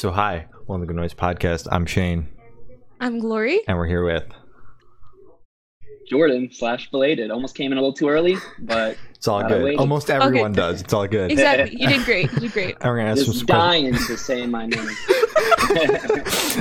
So, 0.00 0.10
hi, 0.10 0.46
welcome 0.66 0.80
to 0.80 0.86
the 0.86 0.86
Good 0.94 0.96
Noise 0.96 1.12
Podcast. 1.12 1.68
I'm 1.70 1.84
Shane, 1.84 2.26
I'm 3.02 3.20
Chloe. 3.20 3.60
and 3.68 3.76
we're 3.76 3.86
here 3.86 4.02
with. 4.02 4.24
Jordan 6.08 6.48
slash 6.50 6.90
belated. 6.90 7.30
Almost 7.30 7.54
came 7.54 7.70
in 7.70 7.76
a 7.76 7.82
little 7.82 7.92
too 7.92 8.08
early, 8.08 8.36
but 8.60 8.96
It's 9.14 9.28
all 9.28 9.46
good. 9.46 9.62
wait. 9.62 9.78
Almost 9.78 10.08
everyone 10.08 10.52
Okay. 10.52 10.56
does. 10.56 10.80
It's 10.80 10.94
all 10.94 11.06
good. 11.06 11.30
Exactly. 11.30 11.76
You 11.78 11.86
did 11.86 12.06
great. 12.06 12.32
You 12.32 12.40
did 12.40 12.52
great. 12.52 12.76
And 12.80 12.90
we're 12.90 12.96
gonna 12.96 13.10
ask 13.10 13.24
some 13.26 13.34
just 13.34 13.46
questions. 13.46 13.46
dying 13.46 13.92
to 13.92 14.16
say 14.16 14.46
my 14.46 14.64
name. 14.64 14.88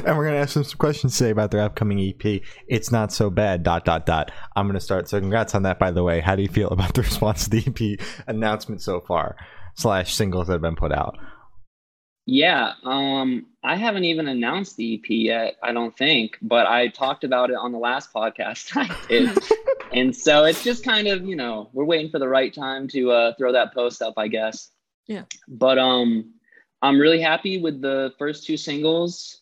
and 0.05 0.17
we're 0.17 0.25
gonna 0.25 0.35
ask 0.35 0.55
them 0.55 0.65
some 0.65 0.77
questions 0.77 1.17
today 1.17 1.29
about 1.29 1.51
their 1.51 1.61
upcoming 1.61 1.97
EP. 2.01 2.41
It's 2.67 2.91
not 2.91 3.13
so 3.13 3.29
bad. 3.29 3.63
Dot 3.63 3.85
dot 3.85 4.05
dot. 4.05 4.31
I'm 4.57 4.67
gonna 4.67 4.81
start. 4.81 5.07
So, 5.07 5.17
congrats 5.17 5.55
on 5.55 5.63
that. 5.63 5.79
By 5.79 5.91
the 5.91 6.03
way, 6.03 6.19
how 6.19 6.35
do 6.35 6.41
you 6.41 6.49
feel 6.49 6.67
about 6.71 6.93
the 6.93 7.03
response 7.03 7.45
to 7.47 7.51
the 7.51 7.63
EP 7.65 8.05
announcement 8.27 8.81
so 8.81 8.99
far? 8.99 9.37
Slash 9.75 10.13
singles 10.13 10.47
that 10.47 10.55
have 10.55 10.61
been 10.61 10.75
put 10.75 10.91
out. 10.91 11.15
Yeah, 12.31 12.73
um, 12.83 13.47
I 13.63 13.75
haven't 13.75 14.03
even 14.05 14.27
announced 14.27 14.77
the 14.77 14.95
EP 14.95 15.09
yet. 15.09 15.55
I 15.63 15.73
don't 15.73 15.97
think, 15.97 16.37
but 16.41 16.67
I 16.67 16.87
talked 16.89 17.23
about 17.23 17.49
it 17.49 17.55
on 17.55 17.71
the 17.71 17.79
last 17.79 18.13
podcast 18.13 18.71
I 18.75 18.95
did, 19.07 19.37
and 19.93 20.15
so 20.15 20.45
it's 20.45 20.63
just 20.63 20.83
kind 20.83 21.07
of 21.07 21.25
you 21.25 21.35
know 21.35 21.69
we're 21.73 21.85
waiting 21.85 22.11
for 22.11 22.19
the 22.19 22.27
right 22.27 22.53
time 22.53 22.87
to 22.89 23.11
uh, 23.11 23.33
throw 23.37 23.51
that 23.53 23.73
post 23.73 24.01
up, 24.01 24.13
I 24.17 24.27
guess. 24.27 24.69
Yeah. 25.07 25.23
But 25.47 25.79
um, 25.79 26.33
I'm 26.83 26.99
really 26.99 27.19
happy 27.21 27.59
with 27.59 27.81
the 27.81 28.13
first 28.19 28.45
two 28.45 28.57
singles. 28.57 29.41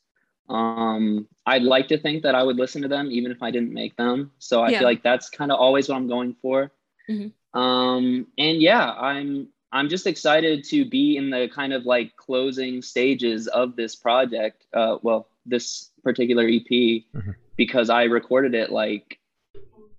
Um, 0.49 1.27
I'd 1.45 1.63
like 1.63 1.89
to 1.89 1.97
think 1.97 2.23
that 2.23 2.35
I 2.35 2.41
would 2.41 2.55
listen 2.55 2.81
to 2.83 2.87
them 2.87 3.11
even 3.11 3.31
if 3.33 3.43
I 3.43 3.51
didn't 3.51 3.73
make 3.73 3.97
them. 3.97 4.31
So 4.39 4.61
I 4.61 4.69
Yeah. 4.69 4.79
feel 4.79 4.87
like 4.87 5.03
that's 5.03 5.29
kind 5.29 5.51
of 5.51 5.59
always 5.59 5.89
what 5.89 5.95
I'm 5.97 6.07
going 6.07 6.35
for. 6.41 6.71
Mhm. 7.09 7.33
Um, 7.53 8.27
and 8.37 8.61
yeah, 8.61 8.91
I'm 8.93 9.49
I'm 9.71 9.89
just 9.89 10.07
excited 10.07 10.63
to 10.65 10.85
be 10.85 11.17
in 11.17 11.29
the 11.29 11.49
kind 11.53 11.73
of 11.73 11.85
like 11.85 12.15
closing 12.15 12.81
stages 12.81 13.47
of 13.47 13.75
this 13.75 13.95
project. 13.95 14.65
Uh, 14.73 14.97
well, 15.01 15.27
this 15.45 15.91
particular 16.03 16.43
EP 16.47 16.69
Mhm. 17.13 17.35
because 17.57 17.89
I 17.89 18.03
recorded 18.03 18.53
it 18.55 18.71
like 18.71 19.19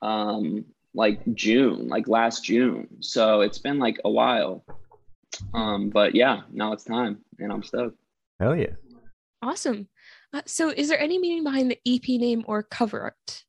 um 0.02 0.64
like 0.94 1.20
June, 1.34 1.88
like 1.88 2.08
last 2.08 2.44
June. 2.44 2.88
So 3.00 3.42
it's 3.42 3.58
been 3.58 3.78
like 3.78 4.00
a 4.04 4.10
while. 4.10 4.64
Um, 5.54 5.90
but 5.90 6.14
yeah, 6.14 6.42
now 6.50 6.72
it's 6.72 6.84
time, 6.84 7.18
and 7.38 7.52
I'm 7.52 7.62
stoked. 7.62 7.98
Hell 8.40 8.56
yeah. 8.56 8.72
Awesome. 9.42 9.88
Uh, 10.32 10.42
so, 10.46 10.70
is 10.70 10.88
there 10.88 10.98
any 10.98 11.18
meaning 11.18 11.44
behind 11.44 11.70
the 11.70 11.78
EP 11.86 12.18
name 12.18 12.42
or 12.48 12.62
cover 12.62 13.00
art? 13.00 13.44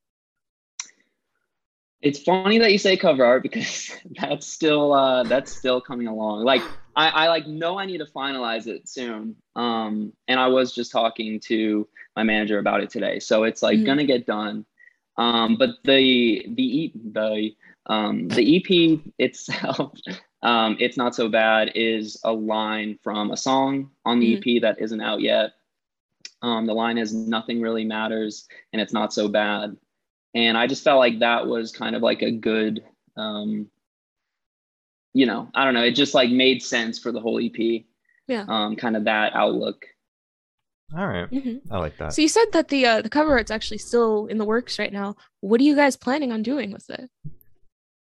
It's 2.01 2.19
funny 2.19 2.59
that 2.59 2.71
you 2.71 2.77
say 2.77 2.95
cover 2.95 3.25
art 3.25 3.43
because 3.43 3.91
that's 4.19 4.47
still 4.47 4.93
uh, 4.93 5.23
that's 5.25 5.51
still 5.51 5.81
coming 5.81 6.07
along. 6.07 6.43
Like 6.45 6.69
I, 6.95 7.09
I 7.09 7.27
like 7.27 7.47
know 7.47 7.77
I 7.77 7.85
need 7.85 7.97
to 7.99 8.05
finalize 8.05 8.67
it 8.67 8.87
soon. 8.87 9.35
Um, 9.55 10.13
and 10.27 10.39
I 10.39 10.47
was 10.47 10.73
just 10.73 10.91
talking 10.91 11.39
to 11.41 11.87
my 12.15 12.23
manager 12.23 12.59
about 12.59 12.81
it 12.81 12.89
today, 12.89 13.19
so 13.19 13.43
it's 13.43 13.61
like 13.61 13.79
Mhm. 13.79 13.85
gonna 13.85 14.05
get 14.05 14.25
done. 14.25 14.65
Um, 15.17 15.57
but 15.57 15.71
the 15.83 16.45
the 16.55 16.91
the 17.13 17.55
um, 17.87 18.29
the 18.29 18.57
EP 18.57 19.01
itself, 19.17 19.93
um, 20.43 20.77
it's 20.79 20.97
not 20.97 21.15
so 21.15 21.27
bad. 21.27 21.71
Is 21.75 22.19
a 22.23 22.31
line 22.31 22.97
from 23.03 23.31
a 23.31 23.37
song 23.37 23.91
on 24.05 24.19
the 24.19 24.35
EP 24.35 24.61
that 24.61 24.79
isn't 24.79 25.01
out 25.01 25.19
yet. 25.21 25.51
Um, 26.41 26.65
the 26.65 26.73
line 26.73 26.97
is 26.97 27.13
nothing 27.13 27.59
really 27.61 27.83
matters, 27.83 28.47
and 28.71 28.81
it's 28.81 28.93
not 28.93 29.11
so 29.13 29.27
bad 29.27 29.75
and 30.35 30.57
i 30.57 30.67
just 30.67 30.83
felt 30.83 30.99
like 30.99 31.19
that 31.19 31.45
was 31.47 31.71
kind 31.71 31.95
of 31.95 32.01
like 32.01 32.21
a 32.21 32.31
good 32.31 32.83
um 33.17 33.67
you 35.13 35.25
know 35.25 35.49
i 35.55 35.65
don't 35.65 35.73
know 35.73 35.83
it 35.83 35.95
just 35.95 36.13
like 36.13 36.29
made 36.29 36.61
sense 36.61 36.99
for 36.99 37.11
the 37.11 37.19
whole 37.19 37.39
ep 37.39 37.83
Yeah. 38.27 38.45
um 38.47 38.75
kind 38.75 38.95
of 38.95 39.05
that 39.05 39.33
outlook 39.35 39.85
All 40.95 41.07
right. 41.07 41.27
hmm 41.29 41.57
I 41.71 41.77
like 41.77 41.97
that. 41.97 42.13
So, 42.13 42.21
you 42.21 42.27
said 42.27 42.45
that 42.53 42.67
the 42.69 42.85
uh, 42.85 43.01
the 43.01 43.09
cover 43.09 43.31
art's 43.31 43.51
actually 43.51 43.77
still 43.79 44.25
in 44.27 44.37
the 44.39 44.45
works 44.45 44.79
right 44.79 44.91
now. 44.93 45.15
What 45.41 45.61
are 45.61 45.63
you 45.63 45.75
guys 45.75 45.95
planning 45.95 46.31
on 46.31 46.41
doing 46.41 46.71
with 46.71 46.89
it? 46.89 47.09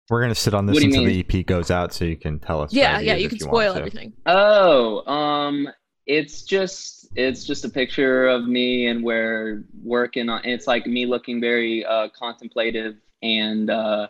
We're 0.09 0.21
gonna 0.21 0.33
sit 0.35 0.53
on 0.53 0.65
this 0.65 0.75
What 0.75 0.79
do 0.81 0.87
you 0.87 0.93
until 0.93 1.05
mean? 1.13 1.25
the 1.27 1.39
EP 1.39 1.45
goes 1.45 1.69
out, 1.71 1.93
so 1.93 2.05
you 2.05 2.15
can 2.17 2.39
tell 2.39 2.61
us. 2.61 2.73
Yeah, 2.73 2.99
yeah. 2.99 3.15
You 3.15 3.27
can 3.29 3.37
want 3.39 3.51
spoil 3.51 3.75
everything. 3.75 4.13
oh 4.25 5.05
um 5.11 5.67
it's 6.09 6.41
just 6.41 7.07
it's 7.15 7.43
just 7.43 7.63
a 7.65 7.69
picture 7.69 8.27
of 8.27 8.47
me 8.47 8.87
and 8.87 9.03
we're 9.03 9.63
working 9.83 10.27
on 10.27 10.43
it's 10.43 10.65
like 10.65 10.87
me 10.87 11.05
looking 11.05 11.39
very 11.39 11.85
uh 11.85 12.07
contemplative 12.17 12.95
and 13.21 13.69
uh 13.69 14.07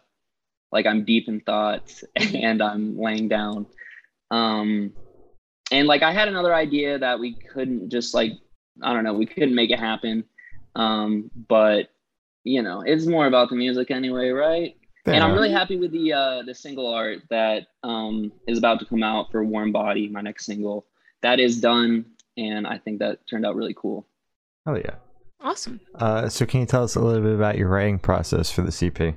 like 0.71 0.85
i'm 0.85 1.03
deep 1.03 1.27
in 1.27 1.41
thought 1.41 1.91
and 2.15 2.63
i'm 2.63 2.97
laying 2.97 3.27
down. 3.27 3.65
Um 4.31 4.93
and 5.71 5.87
like 5.89 6.01
i 6.01 6.13
had 6.13 6.29
another 6.29 6.55
idea 6.55 6.97
that 6.97 7.19
we 7.19 7.33
couldn't 7.33 7.89
just 7.89 8.13
like 8.13 8.31
i 8.81 8.93
don't 8.93 9.03
know 9.03 9.13
we 9.13 9.25
couldn't 9.25 9.53
make 9.53 9.69
it 9.69 9.79
happen. 9.79 10.23
Um 10.77 11.29
but 11.49 11.89
you 12.45 12.61
know 12.61 12.81
it's 12.81 13.07
more 13.07 13.27
about 13.27 13.49
the 13.49 13.57
music 13.57 13.91
anyway 13.91 14.29
right? 14.29 14.77
And 15.05 15.21
i'm 15.21 15.33
really 15.33 15.51
happy 15.51 15.75
with 15.75 15.91
the 15.91 16.13
uh 16.13 16.43
the 16.43 16.55
single 16.55 16.87
art 16.87 17.23
that 17.29 17.67
um 17.83 18.31
is 18.47 18.57
about 18.57 18.79
to 18.79 18.85
come 18.85 19.03
out 19.03 19.31
for 19.31 19.43
warm 19.43 19.73
body 19.73 20.07
my 20.07 20.21
next 20.21 20.45
single 20.45 20.85
that 21.21 21.39
is 21.39 21.59
done 21.59 22.05
and 22.37 22.65
i 22.67 22.77
think 22.77 22.99
that 22.99 23.19
turned 23.27 23.45
out 23.45 23.55
really 23.55 23.75
cool 23.75 24.05
Oh 24.65 24.75
yeah. 24.75 24.95
Awesome. 25.41 25.79
Uh, 25.95 26.27
so, 26.29 26.45
can 26.45 26.59
you 26.59 26.65
tell 26.65 26.83
us 26.83 26.95
a 26.95 26.99
little 26.99 27.23
bit 27.23 27.33
about 27.33 27.57
your 27.57 27.69
writing 27.69 27.97
process 27.97 28.51
for 28.51 28.61
the 28.61 28.85
EP? 28.85 29.15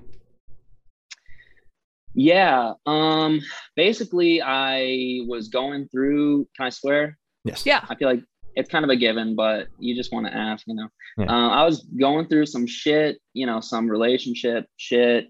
yeah 2.14 2.72
um 2.86 3.40
basically 3.74 4.40
i 4.42 5.20
was 5.26 5.48
going 5.48 5.88
through 5.88 6.46
can 6.54 6.66
i 6.66 6.70
swear 6.70 7.18
Yes. 7.44 7.66
Yeah. 7.66 7.84
I 7.88 7.94
feel 7.94 8.08
like 8.08 8.22
it's 8.54 8.70
kind 8.70 8.84
of 8.84 8.90
a 8.90 8.96
given, 8.96 9.34
but 9.34 9.68
you 9.78 9.94
just 9.96 10.12
want 10.12 10.26
to 10.26 10.34
ask, 10.34 10.66
you 10.66 10.74
know. 10.74 10.88
Yeah. 11.16 11.26
Uh, 11.26 11.48
I 11.48 11.64
was 11.64 11.82
going 11.98 12.28
through 12.28 12.46
some 12.46 12.66
shit, 12.66 13.18
you 13.32 13.46
know, 13.46 13.60
some 13.60 13.88
relationship 13.88 14.66
shit, 14.76 15.28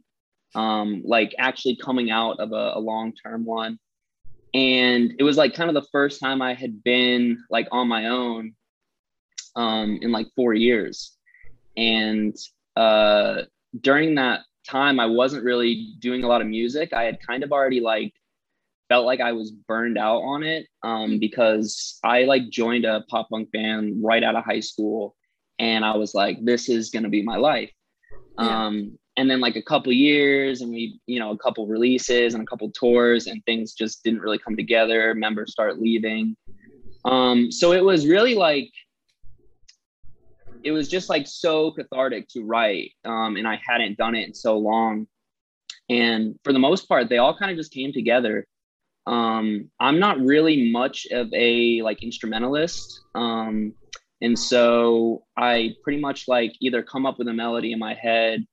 um, 0.54 1.02
like 1.04 1.34
actually 1.38 1.76
coming 1.76 2.10
out 2.10 2.40
of 2.40 2.52
a, 2.52 2.72
a 2.74 2.80
long 2.80 3.12
term 3.24 3.44
one, 3.44 3.78
and 4.54 5.14
it 5.18 5.22
was 5.22 5.36
like 5.36 5.54
kind 5.54 5.70
of 5.70 5.74
the 5.74 5.88
first 5.92 6.20
time 6.20 6.42
I 6.42 6.54
had 6.54 6.82
been 6.82 7.42
like 7.50 7.68
on 7.72 7.88
my 7.88 8.06
own, 8.06 8.54
um, 9.56 9.98
in 10.02 10.12
like 10.12 10.28
four 10.36 10.54
years, 10.54 11.16
and 11.76 12.36
uh, 12.76 13.42
during 13.80 14.14
that 14.16 14.40
time, 14.68 15.00
I 15.00 15.06
wasn't 15.06 15.44
really 15.44 15.94
doing 15.98 16.24
a 16.24 16.28
lot 16.28 16.40
of 16.40 16.46
music. 16.46 16.92
I 16.92 17.04
had 17.04 17.18
kind 17.26 17.42
of 17.42 17.52
already 17.52 17.80
like 17.80 18.12
felt 18.88 19.06
like 19.06 19.20
I 19.20 19.32
was 19.32 19.50
burned 19.50 19.96
out 19.96 20.18
on 20.18 20.42
it 20.42 20.66
um, 20.82 21.18
because 21.18 21.98
I 22.04 22.24
like 22.24 22.50
joined 22.50 22.84
a 22.84 23.04
pop 23.08 23.30
punk 23.30 23.50
band 23.52 24.02
right 24.02 24.22
out 24.22 24.36
of 24.36 24.44
high 24.44 24.60
school, 24.60 25.16
and 25.58 25.84
I 25.84 25.96
was 25.96 26.14
like, 26.14 26.44
this 26.44 26.68
is 26.68 26.90
gonna 26.90 27.08
be 27.08 27.22
my 27.22 27.36
life. 27.36 27.70
Yeah. 28.38 28.66
Um, 28.66 28.98
and 29.16 29.30
then 29.30 29.40
like 29.40 29.56
a 29.56 29.62
couple 29.62 29.92
years, 29.92 30.60
and 30.60 30.72
we, 30.72 31.00
you 31.06 31.18
know, 31.18 31.30
a 31.30 31.38
couple 31.38 31.66
releases 31.66 32.34
and 32.34 32.42
a 32.42 32.46
couple 32.46 32.70
tours, 32.70 33.26
and 33.26 33.44
things 33.44 33.74
just 33.74 34.02
didn't 34.04 34.20
really 34.20 34.38
come 34.38 34.56
together. 34.56 35.14
Members 35.14 35.52
start 35.52 35.80
leaving, 35.80 36.36
um, 37.04 37.50
so 37.50 37.72
it 37.72 37.84
was 37.84 38.06
really 38.06 38.34
like 38.34 38.70
it 40.64 40.70
was 40.70 40.88
just 40.88 41.08
like 41.08 41.26
so 41.26 41.72
cathartic 41.72 42.28
to 42.28 42.42
write, 42.42 42.92
um, 43.04 43.36
and 43.36 43.46
I 43.46 43.60
hadn't 43.66 43.98
done 43.98 44.14
it 44.14 44.26
in 44.28 44.34
so 44.34 44.58
long. 44.58 45.06
And 45.90 46.38
for 46.44 46.52
the 46.52 46.58
most 46.58 46.88
part, 46.88 47.08
they 47.08 47.18
all 47.18 47.36
kind 47.36 47.50
of 47.50 47.56
just 47.56 47.72
came 47.72 47.92
together 47.92 48.46
um 49.06 49.68
i'm 49.80 49.98
not 49.98 50.20
really 50.20 50.70
much 50.70 51.06
of 51.10 51.28
a 51.34 51.82
like 51.82 52.02
instrumentalist 52.02 53.00
um 53.14 53.74
and 54.20 54.38
so 54.38 55.24
i 55.36 55.74
pretty 55.82 56.00
much 56.00 56.28
like 56.28 56.52
either 56.60 56.82
come 56.82 57.04
up 57.04 57.18
with 57.18 57.26
a 57.26 57.32
melody 57.32 57.72
in 57.72 57.78
my 57.78 57.94
head 57.94 58.46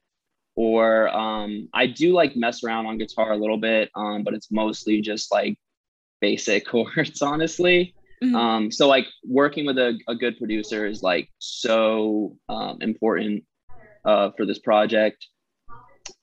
or 0.59 1.07
um 1.15 1.69
i 1.73 1.85
do 1.87 2.11
like 2.11 2.35
mess 2.35 2.63
around 2.65 2.85
on 2.85 2.97
guitar 2.97 3.31
a 3.31 3.37
little 3.37 3.57
bit 3.57 3.89
um 3.95 4.23
but 4.25 4.33
it's 4.33 4.51
mostly 4.51 4.99
just 4.99 5.31
like 5.31 5.57
basic 6.19 6.67
chords 6.71 7.21
honestly 7.21 7.93
Mhm. 8.21 8.35
um 8.35 8.63
so 8.69 8.85
like 8.89 9.07
working 9.23 9.65
with 9.65 9.77
a, 9.77 9.97
a 10.09 10.15
good 10.23 10.37
producer 10.37 10.85
is 10.85 11.01
like 11.01 11.29
so 11.37 12.35
um 12.49 12.77
important 12.81 13.45
uh 14.03 14.31
for 14.35 14.45
this 14.45 14.59
project 14.59 15.25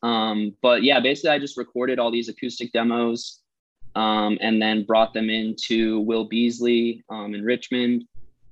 um 0.02 0.54
but 0.60 0.82
yeah 0.82 1.00
basically 1.00 1.30
i 1.30 1.38
just 1.38 1.56
recorded 1.56 1.98
all 1.98 2.10
these 2.10 2.28
acoustic 2.28 2.70
demos 2.72 3.40
um, 3.94 4.36
and 4.42 4.60
then 4.60 4.84
brought 4.84 5.14
them 5.14 5.30
into 5.30 6.00
Will 6.00 6.24
Beasley 6.28 7.02
um, 7.08 7.34
in 7.34 7.42
Richmond, 7.42 8.04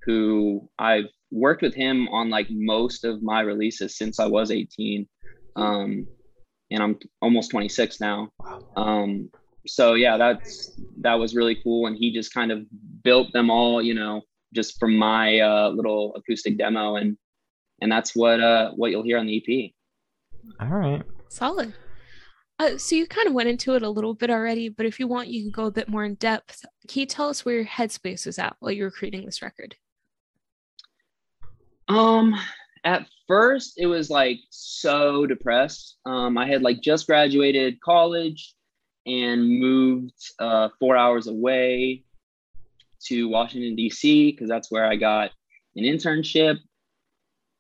who 0.07 0.67
I've 0.79 1.11
worked 1.31 1.61
with 1.61 1.75
him 1.75 2.09
on 2.09 2.31
like 2.31 2.47
most 2.51 3.05
of 3.05 3.23
my 3.23 3.41
releases 3.43 3.99
since 3.99 4.19
I 4.19 4.25
was 4.27 4.51
18. 4.51 5.07
Um, 5.57 6.07
and 6.71 6.83
I'm 6.83 6.99
almost 7.21 7.51
26 7.51 8.01
now. 8.01 8.31
Um, 8.77 9.31
so 9.67 9.95
yeah, 9.95 10.17
that's 10.17 10.79
that 11.01 11.15
was 11.15 11.35
really 11.35 11.57
cool. 11.63 11.87
And 11.87 11.97
he 11.97 12.13
just 12.13 12.33
kind 12.35 12.53
of 12.53 12.67
built 13.03 13.33
them 13.33 13.51
all, 13.51 13.83
you 13.83 13.95
know, 13.95 14.23
just 14.55 14.79
from 14.79 14.97
my 14.97 15.41
uh, 15.41 15.71
little 15.71 16.15
acoustic 16.17 16.59
demo, 16.59 16.97
and 16.97 17.17
and 17.81 17.91
that's 17.91 18.15
what 18.15 18.41
uh, 18.41 18.73
what 18.77 18.91
you'll 18.91 19.03
hear 19.03 19.19
on 19.19 19.27
the 19.27 19.37
EP. 19.37 19.73
All 20.61 20.77
right. 20.77 21.03
Solid. 21.29 21.75
Uh, 22.61 22.79
so 22.79 22.95
you 22.95 23.07
kind 23.07 23.27
of 23.27 23.35
went 23.35 23.49
into 23.49 23.75
it 23.75 23.83
a 23.83 23.91
little 23.91 24.15
bit 24.15 24.31
already, 24.31 24.69
but 24.69 24.87
if 24.87 25.01
you 25.01 25.09
want, 25.09 25.27
you 25.27 25.43
can 25.43 25.51
go 25.51 25.67
a 25.67 25.73
bit 25.73 25.89
more 25.89 26.05
in 26.05 26.15
depth. 26.15 26.65
Can 26.87 27.01
you 27.01 27.07
tell 27.07 27.29
us 27.29 27.45
where 27.45 27.57
your 27.57 27.65
headspace 27.65 28.27
was 28.27 28.39
at 28.39 28.55
while 28.61 28.71
you 28.71 28.85
were 28.85 28.93
creating 28.93 29.27
this 29.27 29.43
record? 29.43 29.75
Um, 31.89 32.35
at 32.85 33.07
first 33.27 33.75
it 33.79 33.87
was 33.87 34.11
like 34.11 34.39
so 34.51 35.27
depressed. 35.27 35.97
Um, 36.07 36.37
I 36.39 36.47
had 36.47 36.63
like 36.63 36.81
just 36.81 37.07
graduated 37.07 37.81
college 37.81 38.55
and 39.07 39.49
moved 39.49 40.15
uh, 40.39 40.69
four 40.79 40.97
hours 40.97 41.27
away 41.27 42.05
to 43.07 43.29
Washington 43.29 43.77
D.C. 43.77 44.33
because 44.33 44.49
that's 44.49 44.71
where 44.71 44.87
I 44.87 44.97
got 44.97 45.31
an 45.77 45.85
internship, 45.85 46.59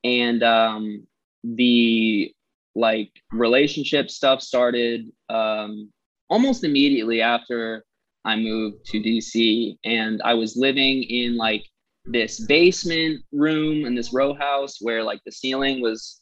and 0.02 0.42
um, 0.42 1.06
the 1.42 2.32
like 2.74 3.10
relationship 3.32 4.10
stuff 4.10 4.40
started 4.40 5.10
um, 5.28 5.90
almost 6.30 6.64
immediately 6.64 7.20
after 7.20 7.84
I 8.24 8.36
moved 8.36 8.86
to 8.86 9.00
DC, 9.00 9.76
and 9.84 10.22
I 10.24 10.34
was 10.34 10.56
living 10.56 11.02
in 11.02 11.36
like 11.36 11.66
this 12.04 12.40
basement 12.40 13.22
room 13.32 13.86
in 13.86 13.94
this 13.94 14.12
row 14.12 14.34
house 14.34 14.78
where 14.80 15.02
like 15.02 15.20
the 15.24 15.32
ceiling 15.32 15.80
was 15.80 16.20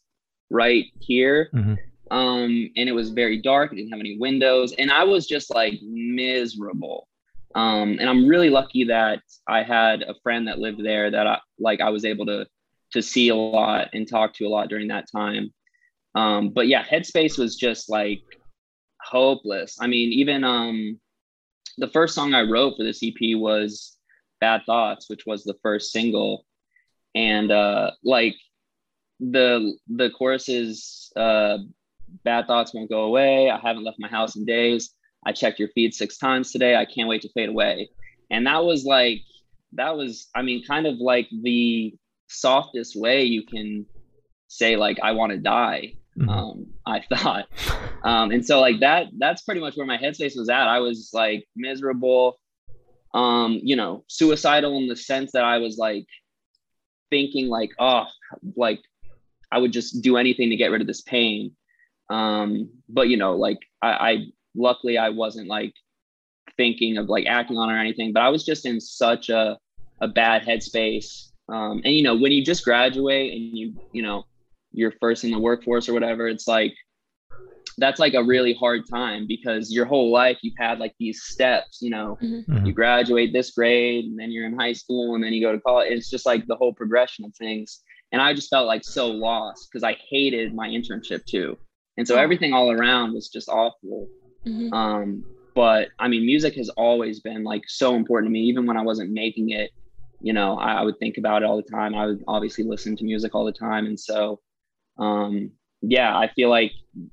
right 0.49 0.85
here. 0.99 1.49
Mhm. 1.53 1.77
Um, 2.11 2.69
and 2.75 2.89
it 2.89 2.93
was 2.93 3.09
very 3.09 3.41
dark. 3.41 3.71
It 3.71 3.77
didn't 3.77 3.91
have 3.91 3.99
any 3.99 4.17
windows, 4.17 4.73
and 4.73 4.91
I 4.91 5.03
was 5.03 5.25
just 5.25 5.53
like 5.53 5.79
miserable. 5.81 7.07
Um, 7.55 7.97
and 7.99 8.09
I'm 8.09 8.27
really 8.27 8.49
lucky 8.49 8.85
that 8.85 9.21
I 9.47 9.63
had 9.63 10.01
a 10.03 10.15
friend 10.23 10.47
that 10.47 10.59
lived 10.59 10.83
there 10.83 11.11
that 11.11 11.27
I 11.27 11.39
like 11.59 11.81
I 11.81 11.89
was 11.89 12.05
able 12.05 12.25
to 12.27 12.47
to 12.91 13.01
see 13.01 13.29
a 13.29 13.35
lot 13.35 13.89
and 13.93 14.07
talk 14.07 14.33
to 14.35 14.45
a 14.45 14.49
lot 14.49 14.69
during 14.69 14.87
that 14.89 15.07
time. 15.11 15.51
Um, 16.15 16.49
but 16.49 16.67
yeah, 16.67 16.83
Headspace 16.83 17.37
was 17.37 17.55
just 17.55 17.89
like 17.89 18.21
hopeless. 19.01 19.77
I 19.79 19.87
mean, 19.87 20.13
even 20.13 20.43
um 20.43 20.99
the 21.77 21.87
first 21.87 22.13
song 22.13 22.33
I 22.33 22.41
wrote 22.41 22.75
for 22.77 22.83
this 22.83 23.01
EP 23.03 23.35
was 23.35 23.92
Bad 24.45 24.61
Thoughts, 24.65 25.09
which 25.09 25.23
was 25.25 25.43
the 25.43 25.57
first 25.65 25.85
single. 25.97 26.45
And 27.15 27.49
uh 27.51 27.91
like 28.03 28.35
the 29.35 29.51
the 29.87 30.09
choruses 30.17 31.11
uh 31.15 31.59
bad 32.27 32.43
thoughts 32.47 32.73
won't 32.73 32.89
go 32.89 33.03
away. 33.03 33.49
I 33.49 33.57
haven't 33.67 33.85
left 33.87 33.99
my 34.05 34.09
house 34.17 34.35
in 34.35 34.43
days. 34.45 34.83
I 35.25 35.31
checked 35.31 35.59
your 35.59 35.69
feed 35.75 35.93
six 35.93 36.17
times 36.17 36.51
today. 36.51 36.75
I 36.75 36.85
can't 36.93 37.07
wait 37.11 37.21
to 37.21 37.29
fade 37.35 37.49
away. 37.55 37.89
And 38.33 38.45
that 38.47 38.65
was 38.65 38.83
like 38.83 39.19
that 39.79 39.95
was 39.95 40.27
I 40.35 40.41
mean 40.47 40.59
kind 40.73 40.85
of 40.87 40.95
like 40.97 41.27
the 41.47 41.95
softest 42.27 42.93
way 43.05 43.23
you 43.35 43.43
can 43.45 43.85
say 44.59 44.75
like 44.75 44.97
I 45.01 45.11
want 45.19 45.31
to 45.31 45.37
die. 45.37 45.93
Mhm. 46.17 46.29
Um 46.29 46.57
I 46.85 46.97
thought. 47.11 47.45
Um, 48.03 48.31
and 48.31 48.45
so 48.45 48.59
like 48.59 48.81
that, 48.81 49.07
that's 49.17 49.43
pretty 49.43 49.61
much 49.61 49.77
where 49.77 49.85
my 49.93 49.97
headspace 49.97 50.35
was 50.37 50.49
at. 50.49 50.67
I 50.67 50.79
was 50.79 50.97
like 51.13 51.47
miserable, 51.55 52.37
um, 53.13 53.59
you 53.63 53.75
know, 53.75 54.03
suicidal 54.07 54.77
in 54.77 54.87
the 54.87 54.95
sense 54.95 55.31
that 55.33 55.43
I 55.43 55.59
was 55.59 55.77
like 55.77 56.05
thinking 57.09 57.47
like, 57.47 57.71
oh, 57.79 58.05
like 58.55 58.81
I 59.51 59.59
would 59.59 59.71
just 59.71 60.01
do 60.01 60.17
anything 60.17 60.49
to 60.49 60.55
get 60.55 60.71
rid 60.71 60.81
of 60.81 60.87
this 60.87 61.01
pain. 61.01 61.51
Um, 62.09 62.69
but 62.89 63.09
you 63.09 63.17
know, 63.17 63.35
like 63.35 63.59
I, 63.81 63.89
I 63.89 64.25
luckily 64.55 64.97
I 64.97 65.09
wasn't 65.09 65.47
like 65.47 65.73
thinking 66.57 66.97
of 66.97 67.07
like 67.09 67.25
acting 67.27 67.57
on 67.57 67.69
it 67.69 67.73
or 67.73 67.79
anything, 67.79 68.13
but 68.13 68.23
I 68.23 68.29
was 68.29 68.43
just 68.43 68.65
in 68.65 68.81
such 68.81 69.29
a, 69.29 69.57
a 70.01 70.07
bad 70.07 70.43
headspace. 70.43 71.29
Um, 71.49 71.81
and 71.83 71.93
you 71.93 72.03
know, 72.03 72.15
when 72.15 72.31
you 72.31 72.43
just 72.43 72.63
graduate 72.63 73.33
and 73.33 73.57
you, 73.57 73.73
you 73.91 74.01
know, 74.01 74.25
you're 74.71 74.93
first 74.99 75.23
in 75.23 75.31
the 75.31 75.39
workforce 75.39 75.87
or 75.87 75.93
whatever, 75.93 76.27
it's 76.27 76.47
like 76.47 76.73
that's 77.77 77.99
like 77.99 78.13
a 78.13 78.23
really 78.23 78.53
hard 78.53 78.81
time 78.89 79.25
because 79.27 79.73
your 79.73 79.85
whole 79.85 80.11
life 80.11 80.37
you've 80.41 80.57
had 80.57 80.79
like 80.79 80.93
these 80.99 81.23
steps, 81.23 81.79
you 81.81 81.89
know, 81.89 82.17
Mhm. 82.21 82.65
you 82.67 82.73
graduate 82.73 83.33
this 83.33 83.51
grade 83.51 84.05
and 84.05 84.17
then 84.19 84.31
you're 84.31 84.45
in 84.45 84.57
high 84.57 84.73
school 84.73 85.15
and 85.15 85.23
then 85.23 85.33
you 85.33 85.41
go 85.41 85.51
to 85.51 85.59
college. 85.59 85.91
It's 85.91 86.09
just 86.09 86.25
like 86.25 86.45
the 86.47 86.55
whole 86.55 86.73
progression 86.73 87.25
of 87.25 87.35
things. 87.35 87.81
And 88.11 88.21
I 88.21 88.33
just 88.33 88.49
felt 88.49 88.67
like 88.67 88.83
so 88.83 89.07
lost 89.07 89.69
because 89.71 89.83
I 89.83 89.97
hated 90.09 90.53
my 90.53 90.67
internship 90.69 91.25
too. 91.25 91.57
And 91.97 92.07
so 92.07 92.15
Oh. 92.15 92.19
everything 92.19 92.53
all 92.53 92.71
around 92.71 93.13
was 93.13 93.27
just 93.29 93.49
awful. 93.49 94.07
Mhm. 94.45 94.71
Um, 94.73 95.25
but 95.55 95.89
I 95.99 96.07
mean, 96.07 96.25
music 96.25 96.55
has 96.55 96.69
always 96.69 97.19
been 97.19 97.43
like 97.43 97.63
so 97.67 97.95
important 97.95 98.29
to 98.29 98.33
me, 98.33 98.41
even 98.41 98.65
when 98.65 98.77
I 98.77 98.81
wasn't 98.83 99.11
making 99.11 99.49
it. 99.49 99.71
You 100.21 100.31
know, 100.33 100.57
I, 100.57 100.75
I 100.75 100.83
would 100.83 100.97
think 100.99 101.17
about 101.17 101.43
it 101.43 101.45
all 101.45 101.57
the 101.57 101.69
time. 101.69 101.93
I 101.95 102.05
would 102.05 102.23
obviously 102.27 102.63
listen 102.63 102.95
to 102.95 103.03
music 103.03 103.35
all 103.35 103.45
the 103.45 103.51
time, 103.51 103.85
and 103.85 103.99
so, 103.99 104.39
um, 104.97 105.51
yeah, 105.83 106.17
I 106.17 106.29
feel 106.33 106.49
like 106.49 106.71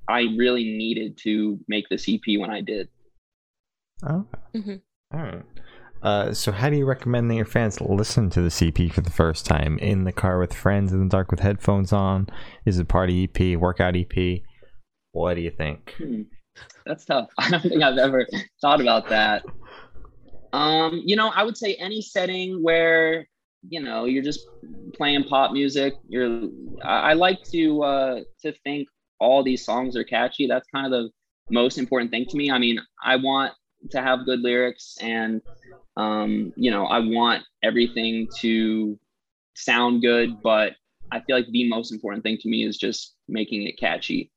I 0.08 0.20
really 0.38 0.64
needed 0.64 1.18
to 1.24 1.58
make 1.68 1.88
this 1.90 2.08
EP 2.08 2.38
when 2.38 2.50
I 2.50 2.60
did. 2.62 2.88
Oh, 4.02 4.26
Mhm. 4.54 4.80
all 5.12 5.20
right. 5.20 5.42
Uh, 6.02 6.32
so, 6.32 6.50
how 6.50 6.70
do 6.70 6.76
you 6.76 6.86
recommend 6.86 7.30
that 7.30 7.34
your 7.34 7.44
fans 7.44 7.78
listen 7.82 8.30
to 8.30 8.40
the 8.40 8.50
EP 8.66 8.88
for 8.90 9.02
the 9.02 9.10
first 9.10 9.44
time? 9.44 9.76
In 9.78 10.04
the 10.04 10.12
car 10.12 10.38
with 10.38 10.54
friends, 10.54 10.92
in 10.92 11.00
the 11.00 11.08
dark 11.10 11.30
with 11.30 11.40
headphones 11.40 11.92
on? 11.92 12.26
Is 12.64 12.78
it 12.78 12.88
party 12.88 13.24
EP, 13.24 13.56
workout 13.56 13.94
EP? 13.96 14.42
What 15.12 15.34
do 15.34 15.42
you 15.42 15.50
think? 15.50 15.94
Hmm. 15.98 16.22
That's 16.86 17.04
tough. 17.04 17.28
I 17.38 17.50
don't 17.50 17.62
think 17.62 17.82
I've 17.82 17.98
ever 17.98 18.26
thought 18.62 18.80
about 18.80 19.10
that. 19.10 19.44
Um, 20.54 21.02
you 21.04 21.16
know, 21.16 21.28
I 21.28 21.42
would 21.42 21.56
say 21.58 21.74
any 21.74 22.00
setting 22.00 22.62
where 22.62 23.26
you 23.68 23.80
know 23.82 24.04
you're 24.04 24.22
just 24.22 24.46
playing 24.94 25.24
pop 25.24 25.52
music. 25.52 25.94
You're. 26.08 26.48
I, 26.84 27.10
I 27.10 27.12
like 27.14 27.42
to 27.52 27.82
uh, 27.82 28.20
to 28.42 28.52
think 28.64 28.88
all 29.18 29.42
these 29.42 29.64
songs 29.64 29.96
are 29.96 30.04
catchy. 30.04 30.46
That's 30.46 30.66
kind 30.74 30.86
of 30.86 30.92
the 30.92 31.10
most 31.50 31.78
important 31.78 32.10
thing 32.10 32.26
to 32.28 32.36
me. 32.36 32.50
I 32.50 32.58
mean, 32.58 32.80
I 33.02 33.16
want 33.16 33.52
to 33.90 34.02
have 34.02 34.24
good 34.24 34.40
lyrics, 34.40 34.96
and 35.00 35.40
um, 35.96 36.52
you 36.56 36.70
know, 36.70 36.86
I 36.86 36.98
want 37.00 37.44
everything 37.62 38.28
to 38.40 38.98
sound 39.54 40.02
good. 40.02 40.40
But 40.42 40.74
I 41.12 41.20
feel 41.20 41.36
like 41.36 41.50
the 41.50 41.68
most 41.68 41.92
important 41.92 42.22
thing 42.22 42.38
to 42.38 42.48
me 42.48 42.64
is 42.64 42.78
just 42.78 43.16
making 43.28 43.62
it 43.66 43.78
catchy. 43.78 44.30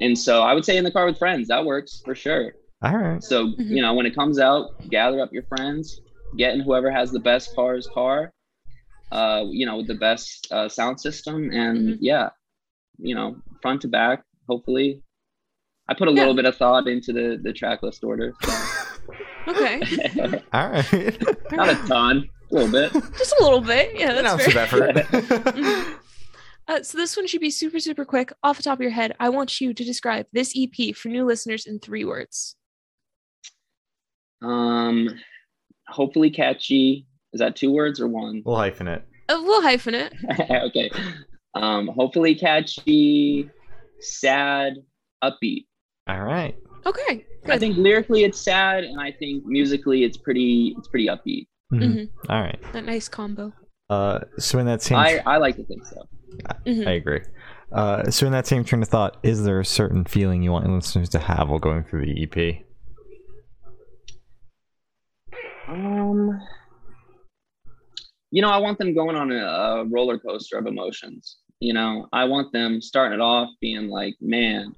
And 0.00 0.18
so 0.18 0.42
I 0.42 0.54
would 0.54 0.64
say 0.64 0.76
in 0.76 0.84
the 0.84 0.90
car 0.90 1.06
with 1.06 1.18
friends, 1.18 1.48
that 1.48 1.64
works 1.64 2.02
for 2.04 2.14
sure. 2.14 2.52
All 2.82 2.96
right. 2.96 3.22
So, 3.22 3.46
Mhm. 3.46 3.70
you 3.70 3.80
know, 3.80 3.94
when 3.94 4.06
it 4.06 4.14
comes 4.14 4.38
out, 4.38 4.70
gather 4.90 5.20
up 5.20 5.32
your 5.32 5.44
friends, 5.44 6.00
get 6.36 6.54
in 6.54 6.60
whoever 6.60 6.90
has 6.90 7.12
the 7.12 7.20
best 7.20 7.54
car's 7.54 7.86
car, 7.94 8.33
uh, 9.14 9.44
you 9.50 9.64
know, 9.64 9.78
with 9.78 9.86
the 9.86 9.94
best 9.94 10.46
uh, 10.50 10.68
sound 10.68 11.00
system. 11.00 11.50
And 11.50 11.78
Mhm. 11.94 11.98
yeah, 12.00 12.28
you 12.98 13.14
know, 13.14 13.36
front 13.62 13.80
to 13.82 13.88
back, 13.88 14.24
hopefully. 14.48 15.02
I 15.88 15.94
put 15.94 16.08
a 16.08 16.12
Yeah. 16.12 16.20
little 16.20 16.34
bit 16.34 16.44
of 16.46 16.56
thought 16.56 16.86
into 16.88 17.12
the, 17.12 17.38
the 17.42 17.52
track 17.52 17.82
list 17.82 18.04
order. 18.04 18.32
Okay. 19.46 19.78
All 20.54 20.70
right. 20.70 21.22
Not 21.52 21.68
a 21.68 21.74
ton, 21.86 22.30
a 22.50 22.54
little 22.54 22.72
bit. 22.72 22.90
Just 23.18 23.34
a 23.38 23.42
little 23.44 23.60
bit. 23.60 23.90
Yeah, 23.94 24.12
An 24.12 24.24
that's 24.24 24.32
ounce 24.32 24.46
of 24.46 24.52
fair. 24.54 24.98
effort. 24.98 25.86
Uh, 26.66 26.82
so 26.82 26.96
this 26.96 27.14
one 27.14 27.26
should 27.26 27.42
be 27.42 27.50
super, 27.50 27.78
super 27.78 28.06
quick. 28.06 28.32
Off 28.42 28.56
the 28.56 28.62
top 28.62 28.78
of 28.78 28.80
your 28.80 28.90
head, 28.90 29.14
I 29.20 29.28
want 29.28 29.60
you 29.60 29.74
to 29.74 29.84
describe 29.84 30.24
this 30.32 30.54
EP 30.56 30.96
for 30.96 31.10
new 31.10 31.26
listeners 31.26 31.66
in 31.66 31.78
three 31.78 32.06
words. 32.06 32.56
Um, 34.40 35.08
hopefully 35.88 36.30
catchy. 36.30 37.06
Is 37.34 37.40
that 37.40 37.56
two 37.56 37.70
words 37.72 38.00
or 38.00 38.08
one? 38.08 38.42
we'll 38.46 38.56
hyphen 38.56 38.88
it. 38.88 39.04
Uh, 39.28 39.40
we'll 39.42 39.60
hyphen 39.62 39.94
it. 39.94 40.14
okay. 40.50 40.90
Um, 41.54 41.88
hopefully 41.88 42.34
catchy, 42.34 43.50
sad, 44.00 44.74
upbeat. 45.22 45.66
All 46.08 46.22
right. 46.22 46.56
Okay. 46.86 47.24
I 47.46 47.58
think 47.58 47.76
lyrically 47.76 48.24
it's 48.24 48.40
sad, 48.40 48.84
and 48.84 49.00
I 49.00 49.12
think 49.12 49.44
musically 49.44 50.04
it's 50.04 50.16
pretty 50.16 50.74
it's 50.78 50.88
pretty 50.88 51.06
upbeat. 51.08 51.46
Mhm. 51.72 51.82
Mhm. 51.82 52.08
All 52.30 52.40
right. 52.40 52.58
That 52.72 52.84
nice 52.84 53.08
combo. 53.08 53.52
Uh, 53.90 54.20
so 54.38 54.58
in 54.58 54.66
that 54.66 54.80
same, 54.82 54.96
I 54.98 55.20
I 55.26 55.36
like 55.38 55.56
to 55.56 55.64
think 55.64 55.84
so. 55.86 56.06
Mhm. 56.66 56.86
I 56.86 56.92
agree. 56.92 57.20
Uh, 57.72 58.10
so 58.10 58.26
in 58.26 58.32
that 58.32 58.46
same 58.46 58.64
train 58.64 58.82
of 58.82 58.88
thought, 58.88 59.18
is 59.22 59.44
there 59.44 59.58
a 59.60 59.64
certain 59.64 60.04
feeling 60.04 60.42
you 60.42 60.52
want 60.52 60.66
your 60.66 60.74
listeners 60.74 61.08
to 61.10 61.18
have 61.18 61.48
while 61.48 61.58
going 61.58 61.82
through 61.84 62.06
the 62.06 62.22
EP? 62.22 62.64
Um, 65.68 66.40
you 68.34 68.42
know, 68.42 68.50
I 68.50 68.58
want 68.58 68.78
them 68.78 68.94
going 68.94 69.14
on 69.14 69.30
a, 69.30 69.46
a 69.46 69.84
roller 69.84 70.18
coaster 70.18 70.58
of 70.58 70.66
emotions. 70.66 71.36
You 71.60 71.72
know, 71.72 72.08
I 72.12 72.24
want 72.24 72.52
them 72.52 72.82
starting 72.82 73.20
it 73.20 73.22
off 73.22 73.48
being 73.60 73.86
like, 73.88 74.16
"Man, 74.20 74.74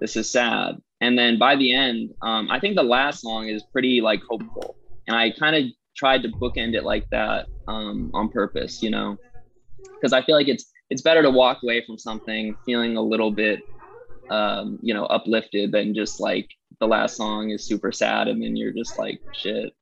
this 0.00 0.16
is 0.16 0.28
sad," 0.28 0.74
and 1.00 1.16
then 1.16 1.38
by 1.38 1.54
the 1.54 1.72
end, 1.72 2.10
um, 2.20 2.50
I 2.50 2.58
think 2.58 2.74
the 2.74 2.82
last 2.82 3.20
song 3.20 3.46
is 3.46 3.62
pretty 3.72 4.00
like 4.00 4.20
hopeful, 4.28 4.74
and 5.06 5.16
I 5.16 5.30
kind 5.30 5.54
of 5.54 5.70
tried 5.96 6.22
to 6.22 6.30
bookend 6.30 6.74
it 6.74 6.82
like 6.82 7.06
that 7.12 7.46
um, 7.68 8.10
on 8.12 8.28
purpose. 8.28 8.82
You 8.82 8.90
know, 8.90 9.16
because 9.94 10.12
I 10.12 10.22
feel 10.22 10.34
like 10.34 10.48
it's 10.48 10.68
it's 10.90 11.00
better 11.00 11.22
to 11.22 11.30
walk 11.30 11.62
away 11.62 11.84
from 11.86 11.96
something 11.96 12.56
feeling 12.66 12.96
a 12.96 13.02
little 13.02 13.30
bit, 13.30 13.60
um, 14.30 14.80
you 14.82 14.94
know, 14.94 15.04
uplifted 15.04 15.70
than 15.70 15.94
just 15.94 16.18
like 16.18 16.48
the 16.80 16.88
last 16.88 17.16
song 17.16 17.50
is 17.50 17.64
super 17.64 17.92
sad 17.92 18.26
and 18.26 18.42
then 18.42 18.56
you're 18.56 18.72
just 18.72 18.98
like, 18.98 19.20
shit. 19.32 19.72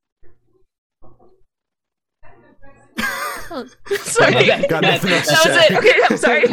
Sorry. 3.97 4.45
Got 4.67 4.81
nothing 4.81 5.11
else 5.11 5.27
to 5.27 5.33
that 5.33 5.45
was 5.45 5.57
it. 5.57 5.77
Okay, 5.77 5.99
I'm 6.09 6.17
sorry. 6.17 6.47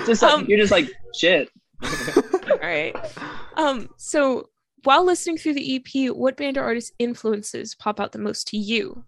just 0.06 0.22
like, 0.22 0.32
Um, 0.32 0.46
you're 0.46 0.58
just 0.58 0.72
like 0.72 0.90
shit. 1.14 1.50
All 1.82 2.58
right. 2.58 2.94
Um, 3.56 3.90
so 3.96 4.50
while 4.84 5.04
listening 5.04 5.38
through 5.38 5.54
the 5.54 5.76
EP, 5.76 6.14
what 6.14 6.36
band 6.36 6.56
or 6.58 6.64
artist 6.64 6.92
influences 6.98 7.74
pop 7.74 8.00
out 8.00 8.12
the 8.12 8.18
most 8.18 8.48
to 8.48 8.56
you? 8.56 9.04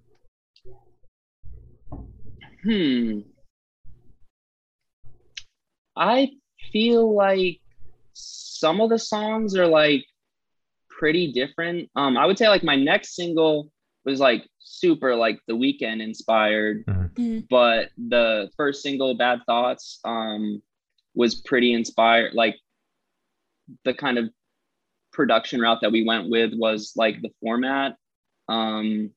Hmm. 2.64 3.20
I 5.96 6.30
feel 6.72 7.14
like 7.14 7.60
some 8.12 8.80
of 8.80 8.90
the 8.90 8.98
songs 8.98 9.56
are 9.56 9.66
like 9.66 10.04
pretty 10.88 11.32
different. 11.32 11.88
Um, 11.96 12.16
I 12.16 12.26
would 12.26 12.38
say 12.38 12.48
like 12.48 12.64
my 12.64 12.76
next 12.76 13.14
single 13.14 13.70
was 14.08 14.20
like 14.20 14.48
super 14.58 15.14
like 15.14 15.38
the 15.46 15.54
Weeknd 15.54 16.00
inspired, 16.02 16.84
Mhm. 16.86 17.46
but 17.48 17.90
the 17.96 18.50
first 18.56 18.82
single, 18.82 19.14
Bad 19.14 19.40
Thoughts, 19.46 20.00
um, 20.04 20.62
was 21.14 21.34
pretty 21.36 21.72
inspired. 21.72 22.34
Like 22.34 22.56
the 23.84 23.94
kind 23.94 24.18
of 24.18 24.30
production 25.12 25.60
route 25.60 25.80
that 25.82 25.92
we 25.92 26.04
went 26.04 26.30
with 26.30 26.52
was 26.54 26.92
like 26.96 27.20
the 27.22 27.30
Format, 27.40 27.96
um, 28.48 29.10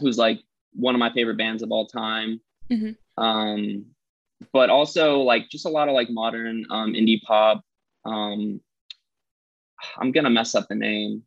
who's 0.00 0.18
like 0.18 0.40
one 0.72 0.94
of 0.94 0.98
my 0.98 1.12
favorite 1.12 1.36
bands 1.38 1.62
of 1.62 1.70
all 1.70 1.86
time. 1.86 2.40
Mhm. 2.70 2.96
Um, 3.16 3.86
but 4.52 4.70
also 4.70 5.20
like 5.20 5.48
just 5.50 5.66
a 5.66 5.70
lot 5.70 5.88
of 5.88 5.94
like 5.94 6.10
modern 6.10 6.66
um, 6.70 6.92
indie 6.94 7.20
pop. 7.22 7.64
Um, 8.04 8.60
I'm 9.98 10.12
gonna 10.12 10.30
mess 10.30 10.54
up 10.54 10.68
the 10.68 10.74
name. 10.74 11.24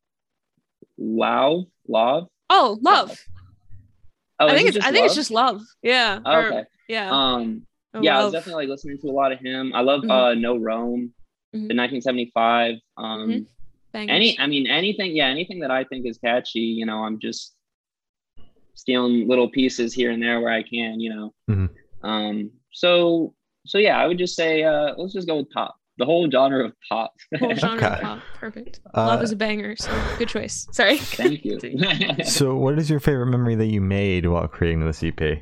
Lao, 0.97 1.67
Lauv. 1.89 2.27
Oh, 2.49 2.77
love. 2.81 3.17
Oh, 4.39 4.47
I 4.47 4.55
think 4.55 4.67
it's 4.69 4.77
I 4.77 4.79
just 4.79 4.91
think 4.93 5.05
it's 5.05 5.15
just 5.15 5.31
Lauv. 5.31 5.61
Yeah. 5.81 6.19
Oh, 6.25 6.31
or- 6.33 6.47
okay. 6.47 6.63
yeah. 6.87 7.09
Um, 7.11 7.63
Oh, 7.93 8.01
yeah, 8.01 8.19
I 8.19 8.23
was 8.23 8.33
definitely 8.33 8.65
like 8.65 8.69
listening 8.71 8.99
to 8.99 9.07
a 9.07 9.11
lot 9.11 9.31
of 9.31 9.39
him. 9.39 9.71
I 9.73 9.81
love 9.81 10.01
Mhm. 10.01 10.11
uh 10.11 10.33
No 10.35 10.55
Rome, 10.57 11.13
Mhm. 11.55 11.67
the 11.67 11.73
1975. 11.73 12.75
Um, 12.97 13.29
Mhm. 13.29 13.47
Any, 13.95 14.37
I 14.39 14.45
mean, 14.45 14.67
anything, 14.67 15.15
yeah, 15.15 15.27
anything 15.27 15.59
that 15.61 15.71
I 15.71 15.83
think 15.83 16.05
is 16.05 16.19
catchy, 16.19 16.59
you 16.59 16.85
know, 16.85 17.03
I'm 17.03 17.17
just 17.19 17.55
stealing 18.75 19.27
little 19.27 19.49
pieces 19.49 19.93
here 19.93 20.11
and 20.11 20.21
there 20.21 20.39
where 20.39 20.51
I 20.53 20.61
can, 20.61 20.99
you 20.99 21.09
know. 21.15 21.33
Mhm. 21.49 21.69
Um, 22.03 22.51
so, 22.71 23.33
so 23.65 23.79
yeah, 23.79 23.97
I 23.99 24.05
would 24.05 24.19
just 24.19 24.35
say, 24.35 24.63
uh, 24.63 24.93
let's 24.97 25.13
just 25.13 25.27
go 25.27 25.37
with 25.37 25.49
pop, 25.49 25.75
the 25.97 26.05
whole 26.05 26.29
genre 26.29 26.65
of 26.65 26.73
pop. 26.87 27.13
Whole 27.39 27.55
genre 27.55 27.85
of 27.85 27.93
Okay. 27.93 28.01
pop. 28.03 28.19
Perfect. 28.35 28.79
Uh, 28.93 29.07
Lauv 29.17 29.23
is 29.23 29.31
a 29.31 29.35
banger. 29.35 29.75
So 29.75 29.91
good 30.17 30.29
choice. 30.29 30.67
Sorry. 30.71 30.97
Thank 30.97 31.43
you. 31.45 31.59
So, 32.23 32.55
what 32.55 32.77
is 32.77 32.89
your 32.89 32.99
favorite 32.99 33.27
memory 33.27 33.55
that 33.55 33.67
you 33.67 33.81
made 33.81 34.25
while 34.25 34.47
creating 34.47 34.85
this 34.85 35.03
EP? 35.03 35.41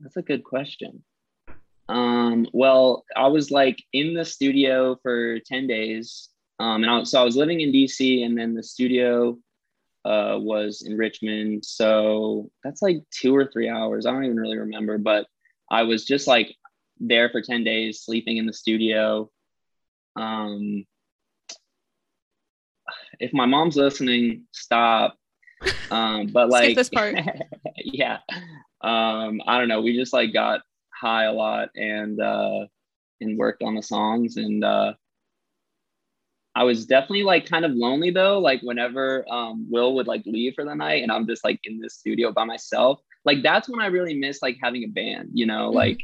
That's 0.00 0.16
a 0.16 0.22
good 0.22 0.42
question. 0.44 1.04
Um, 1.88 2.46
well, 2.52 3.04
I 3.16 3.28
was 3.28 3.50
like 3.50 3.82
in 3.92 4.14
the 4.14 4.24
studio 4.24 4.96
for 5.02 5.38
10 5.40 5.66
days. 5.66 6.28
Um, 6.58 6.82
and 6.82 6.90
I, 6.90 7.02
so 7.04 7.20
I 7.20 7.24
was 7.24 7.36
living 7.36 7.60
in 7.60 7.72
DC 7.72 8.24
and 8.24 8.36
then 8.36 8.54
the 8.54 8.62
studio 8.62 9.38
uh, 10.04 10.36
was 10.40 10.82
in 10.86 10.96
Richmond. 10.96 11.64
So 11.64 12.50
that's 12.64 12.82
like 12.82 12.98
two 13.10 13.34
or 13.34 13.46
three 13.52 13.68
hours. 13.68 14.06
I 14.06 14.10
don't 14.12 14.24
even 14.24 14.36
really 14.36 14.58
remember, 14.58 14.98
but 14.98 15.26
I 15.72 15.84
was 15.84 16.04
just 16.04 16.28
like 16.28 16.54
there 17.00 17.30
for 17.30 17.40
10 17.40 17.64
days, 17.64 18.02
sleeping 18.02 18.36
in 18.36 18.44
the 18.44 18.52
studio. 18.52 19.30
Um, 20.16 20.84
if 23.18 23.32
my 23.32 23.46
mom's 23.46 23.76
listening, 23.76 24.44
stop. 24.52 25.16
Um, 25.90 26.26
but 26.32 26.50
like 26.50 26.76
this 26.76 26.90
part. 26.90 27.16
yeah. 27.76 28.18
Um, 28.82 29.40
I 29.46 29.58
don't 29.58 29.68
know. 29.68 29.80
We 29.80 29.96
just 29.96 30.12
like 30.12 30.34
got 30.34 30.60
high 30.92 31.24
a 31.24 31.32
lot 31.32 31.70
and 31.74 32.20
uh 32.20 32.66
and 33.20 33.36
worked 33.36 33.62
on 33.62 33.74
the 33.74 33.82
songs 33.82 34.36
and 34.36 34.62
uh 34.62 34.92
I 36.54 36.64
was 36.64 36.86
definitely 36.86 37.24
like 37.24 37.46
kind 37.46 37.64
of 37.64 37.72
lonely 37.72 38.10
though, 38.10 38.38
like 38.38 38.60
whenever 38.62 39.24
um 39.32 39.66
Will 39.70 39.94
would 39.94 40.06
like 40.06 40.22
leave 40.26 40.54
for 40.54 40.64
the 40.64 40.74
night 40.74 41.02
and 41.02 41.10
I'm 41.10 41.26
just 41.26 41.44
like 41.44 41.60
in 41.64 41.80
the 41.80 41.88
studio 41.88 42.30
by 42.30 42.44
myself. 42.44 43.00
Like 43.24 43.42
that's 43.42 43.68
when 43.68 43.80
I 43.80 43.86
really 43.86 44.14
miss 44.14 44.42
like 44.42 44.58
having 44.62 44.84
a 44.84 44.88
band, 44.88 45.30
you 45.34 45.46
know, 45.46 45.70
Mhm. 45.70 45.74
like 45.74 45.98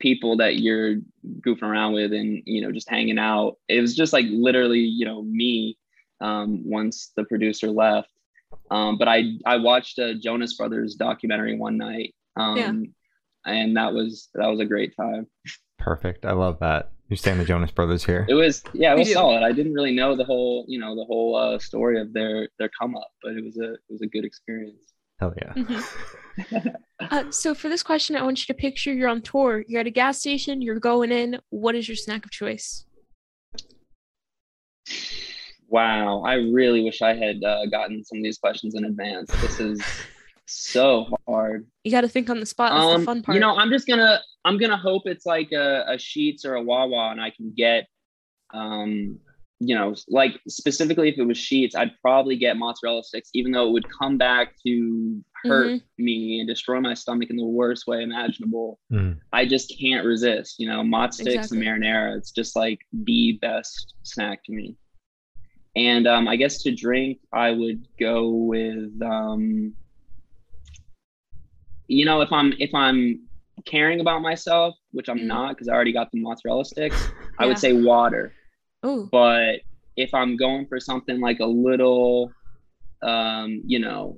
people 0.00 0.36
that 0.36 0.60
you're 0.60 0.96
goofing 1.40 1.62
around 1.62 1.92
with 1.92 2.12
and 2.12 2.42
you 2.46 2.60
know 2.62 2.70
just 2.72 2.88
hanging 2.88 3.18
out. 3.18 3.56
It 3.68 3.80
was 3.80 3.94
just 3.96 4.12
like 4.12 4.26
literally, 4.28 4.80
you 4.80 5.04
know, 5.04 5.22
me 5.22 5.76
um 6.20 6.62
once 6.68 7.12
the 7.16 7.24
producer 7.24 7.68
left. 7.68 8.10
Um, 8.70 8.98
but 8.98 9.08
I 9.08 9.34
I 9.46 9.56
watched 9.58 9.98
a 9.98 10.14
Jonas 10.14 10.54
Brothers 10.56 10.94
documentary 10.94 11.56
one 11.56 11.76
night. 11.76 12.14
Um, 12.36 12.56
Yeah. 12.56 12.72
and 13.46 13.76
that 13.76 13.92
was 13.94 14.28
that 14.34 14.46
was 14.48 14.60
a 14.60 14.64
great 14.64 14.94
time. 14.96 15.26
Perfect. 15.78 16.24
I 16.26 16.32
love 16.32 16.58
that. 16.60 16.90
You're 17.08 17.16
saying 17.16 17.38
the 17.38 17.44
Jonas 17.44 17.70
Brothers 17.70 18.04
here. 18.04 18.26
It 18.28 18.34
was 18.34 18.62
yeah, 18.74 18.94
it 18.94 18.98
was 18.98 19.12
solid. 19.12 19.42
I 19.42 19.52
didn't 19.52 19.72
really 19.74 19.94
know 19.94 20.14
the 20.16 20.24
whole 20.24 20.64
you 20.68 20.78
know 20.78 20.94
the 20.94 21.04
whole 21.04 21.34
uh, 21.36 21.58
story 21.58 22.00
of 22.00 22.12
their 22.12 22.48
their 22.58 22.70
come 22.78 22.94
up, 22.96 23.10
but 23.22 23.32
it 23.32 23.44
was 23.44 23.56
a 23.58 23.74
it 23.74 23.80
was 23.88 24.02
a 24.02 24.06
good 24.06 24.24
experience. 24.24 24.92
Hell 25.20 25.34
yeah. 25.36 25.52
Mhm. 25.54 26.76
Uh, 27.00 27.30
so 27.30 27.54
for 27.54 27.68
this 27.68 27.82
question, 27.82 28.16
I 28.16 28.22
want 28.22 28.40
you 28.46 28.52
to 28.52 28.58
picture 28.60 28.92
you're 28.92 29.08
on 29.08 29.22
tour. 29.22 29.64
You're 29.68 29.80
at 29.80 29.86
a 29.86 29.90
gas 29.90 30.18
station. 30.18 30.60
You're 30.60 30.80
going 30.80 31.10
in. 31.12 31.38
What 31.50 31.74
is 31.76 31.88
your 31.88 31.96
snack 31.96 32.24
of 32.24 32.30
choice? 32.32 32.84
Wow, 35.68 36.22
I 36.22 36.34
really 36.34 36.82
wish 36.82 37.02
I 37.02 37.14
had 37.14 37.42
uh, 37.44 37.66
gotten 37.66 38.04
some 38.04 38.18
of 38.18 38.24
these 38.24 38.38
questions 38.38 38.74
in 38.74 38.84
advance. 38.84 39.30
This 39.40 39.60
is 39.60 39.80
so 40.46 41.06
hard. 41.28 41.66
You 41.84 41.90
got 41.92 42.00
to 42.02 42.08
think 42.08 42.30
on 42.30 42.40
the 42.40 42.46
spot. 42.46 42.72
That's 42.72 42.84
Um, 42.94 43.00
the 43.00 43.06
fun 43.06 43.22
part. 43.22 43.34
you 43.34 43.40
know, 43.40 43.54
I'm 43.56 43.70
just 43.70 43.86
gonna 43.86 44.20
I'm 44.44 44.56
gonna 44.58 44.76
hope 44.78 45.02
it's 45.06 45.26
like 45.26 45.52
a, 45.52 45.84
a 45.88 45.94
Sheetz 45.96 46.44
or 46.46 46.54
a 46.54 46.62
Wawa, 46.62 47.10
and 47.10 47.20
I 47.20 47.30
can 47.30 47.52
get, 47.56 47.86
um, 48.54 49.18
you 49.60 49.74
know, 49.74 49.94
like 50.08 50.40
specifically 50.48 51.08
if 51.08 51.18
it 51.18 51.24
was 51.24 51.36
Sheetz, 51.36 51.74
I'd 51.74 51.90
probably 52.00 52.36
get 52.36 52.56
mozzarella 52.56 53.02
sticks, 53.02 53.28
even 53.34 53.50
though 53.52 53.66
it 53.68 53.72
would 53.72 53.86
come 53.90 54.16
back 54.16 54.54
to 54.66 55.24
hurt 55.44 55.70
Mhm. 55.72 55.82
me 55.98 56.38
and 56.40 56.48
destroy 56.48 56.80
my 56.80 56.94
stomach 56.94 57.30
in 57.30 57.36
the 57.36 57.44
worst 57.44 57.86
way 57.86 58.02
imaginable. 58.02 58.78
Mm. 58.92 59.18
I 59.32 59.46
just 59.46 59.74
can't 59.80 60.06
resist. 60.06 60.60
You 60.60 60.68
know, 60.68 60.82
mozz 60.82 61.14
sticks 61.14 61.34
Exactly. 61.34 61.66
and 61.66 61.82
marinara. 61.82 62.16
It's 62.16 62.30
just 62.30 62.54
like 62.56 62.80
the 62.92 63.38
best 63.40 63.94
snack 64.04 64.44
to 64.44 64.52
me. 64.52 64.76
And 65.76 66.06
um, 66.06 66.28
I 66.28 66.36
guess 66.36 66.62
to 66.62 66.74
drink, 66.74 67.18
I 67.32 67.50
would 67.50 67.86
go 67.98 68.30
with, 68.30 69.00
um, 69.02 69.74
you 71.88 72.04
know, 72.04 72.20
if 72.20 72.32
I'm 72.32 72.52
if 72.58 72.74
I'm 72.74 73.26
caring 73.64 74.00
about 74.00 74.22
myself, 74.22 74.76
which 74.92 75.08
I'm 75.08 75.18
Mm. 75.18 75.26
not 75.26 75.48
because 75.50 75.68
I 75.68 75.72
already 75.72 75.92
got 75.92 76.10
the 76.12 76.20
mozzarella 76.20 76.64
sticks, 76.64 77.08
I 77.38 77.46
would 77.46 77.58
say 77.58 77.72
water. 77.72 78.32
Oh, 78.82 79.08
But 79.10 79.60
if 79.96 80.12
I'm 80.14 80.36
going 80.36 80.66
for 80.66 80.78
something 80.80 81.20
like 81.20 81.40
a 81.40 81.46
little, 81.46 82.30
um, 83.02 83.62
you 83.66 83.78
know, 83.78 84.16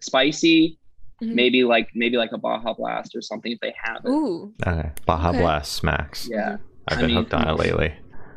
spicy, 0.00 0.78
Mhm. 1.22 1.34
maybe 1.34 1.64
like 1.64 1.88
maybe 1.94 2.16
like 2.16 2.30
a 2.32 2.38
Baja 2.38 2.74
Blast 2.74 3.16
or 3.16 3.20
something 3.22 3.50
if 3.52 3.58
they 3.60 3.74
have 3.82 4.04
it. 4.04 4.08
ooh, 4.08 4.54
Okay. 4.66 4.90
Baja 5.04 5.30
Okay. 5.30 5.40
Blast 5.40 5.72
smacks. 5.72 6.28
Yeah. 6.30 6.58
I've 6.86 6.98
I 6.98 7.00
been 7.00 7.08
mean, 7.08 7.16
hooked 7.16 7.34
on 7.34 7.48
it 7.48 7.52
lately. 7.58 7.92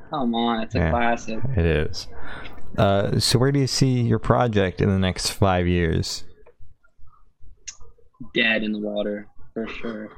Come 0.10 0.34
on, 0.36 0.62
it's 0.64 0.76
a 0.76 0.80
Yeah. 0.80 0.90
classic. 0.90 1.40
It 1.56 1.66
is. 1.66 2.08
Uh, 2.78 3.20
so, 3.20 3.38
where 3.38 3.52
do 3.52 3.60
you 3.60 3.68
see 3.68 4.02
your 4.02 4.20
project 4.20 4.82
in 4.82 4.90
the 4.90 4.98
next 5.00 5.32
five 5.32 5.68
years? 5.68 6.24
Dead 8.34 8.64
in 8.64 8.72
the 8.72 8.80
water 8.80 9.28
for 9.54 9.68
sure. 9.68 10.10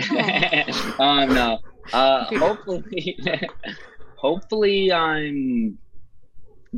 Aw. 0.00 0.94
um, 1.00 1.34
no. 1.34 1.58
Uh, 1.92 2.24
hopefully, 2.38 3.18
hopefully 4.22 4.92
I'm 4.92 5.76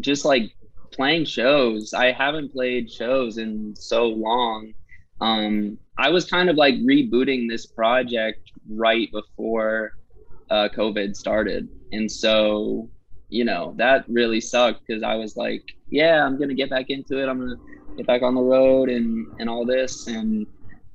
just 0.00 0.24
like 0.24 0.50
playing 0.90 1.26
shows. 1.26 1.92
I 1.92 2.10
haven't 2.10 2.52
played 2.52 2.90
shows 2.90 3.36
in 3.36 3.76
so 3.76 4.06
long. 4.06 4.72
Um, 5.20 5.78
I 5.98 6.08
was 6.08 6.24
kind 6.24 6.48
of 6.48 6.56
like 6.56 6.74
rebooting 6.76 7.48
this 7.48 7.66
project 7.66 8.50
right 8.68 9.12
before 9.12 9.92
uh, 10.50 10.68
COVID 10.74 11.14
started, 11.14 11.68
and 11.92 12.10
so 12.10 12.88
you 13.28 13.44
know 13.44 13.74
that 13.76 14.04
really 14.08 14.40
sucked 14.40 14.86
because 14.86 15.02
I 15.02 15.14
was 15.14 15.36
like, 15.36 15.62
yeah, 15.88 16.24
I'm 16.24 16.38
gonna 16.38 16.54
get 16.54 16.70
back 16.70 16.86
into 16.88 17.22
it. 17.22 17.28
I'm 17.28 17.38
gonna 17.38 17.60
get 17.96 18.06
back 18.06 18.22
on 18.22 18.34
the 18.34 18.42
road 18.42 18.88
and 18.88 19.26
and 19.38 19.48
all 19.48 19.64
this, 19.66 20.08
and 20.08 20.46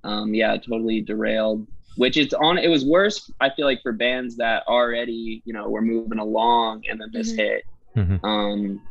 um, 0.03 0.33
yeah, 0.33 0.57
totally 0.57 1.01
derailed. 1.01 1.67
Which 1.99 2.15
is 2.15 2.33
on. 2.33 2.57
It 2.57 2.69
was 2.69 2.85
worse. 2.85 3.29
I 3.41 3.49
feel 3.49 3.65
like 3.65 3.81
for 3.83 3.91
bands 3.91 4.37
that 4.37 4.63
already 4.67 5.41
you 5.43 5.53
know 5.53 5.67
were 5.67 5.81
moving 5.81 6.17
along, 6.19 6.83
and 6.89 6.99
then 7.01 7.09
this 7.11 7.33
Mhm. 7.33 7.37
hit. 7.37 7.63
Mhm. 7.97 8.23
Um, 8.23 8.81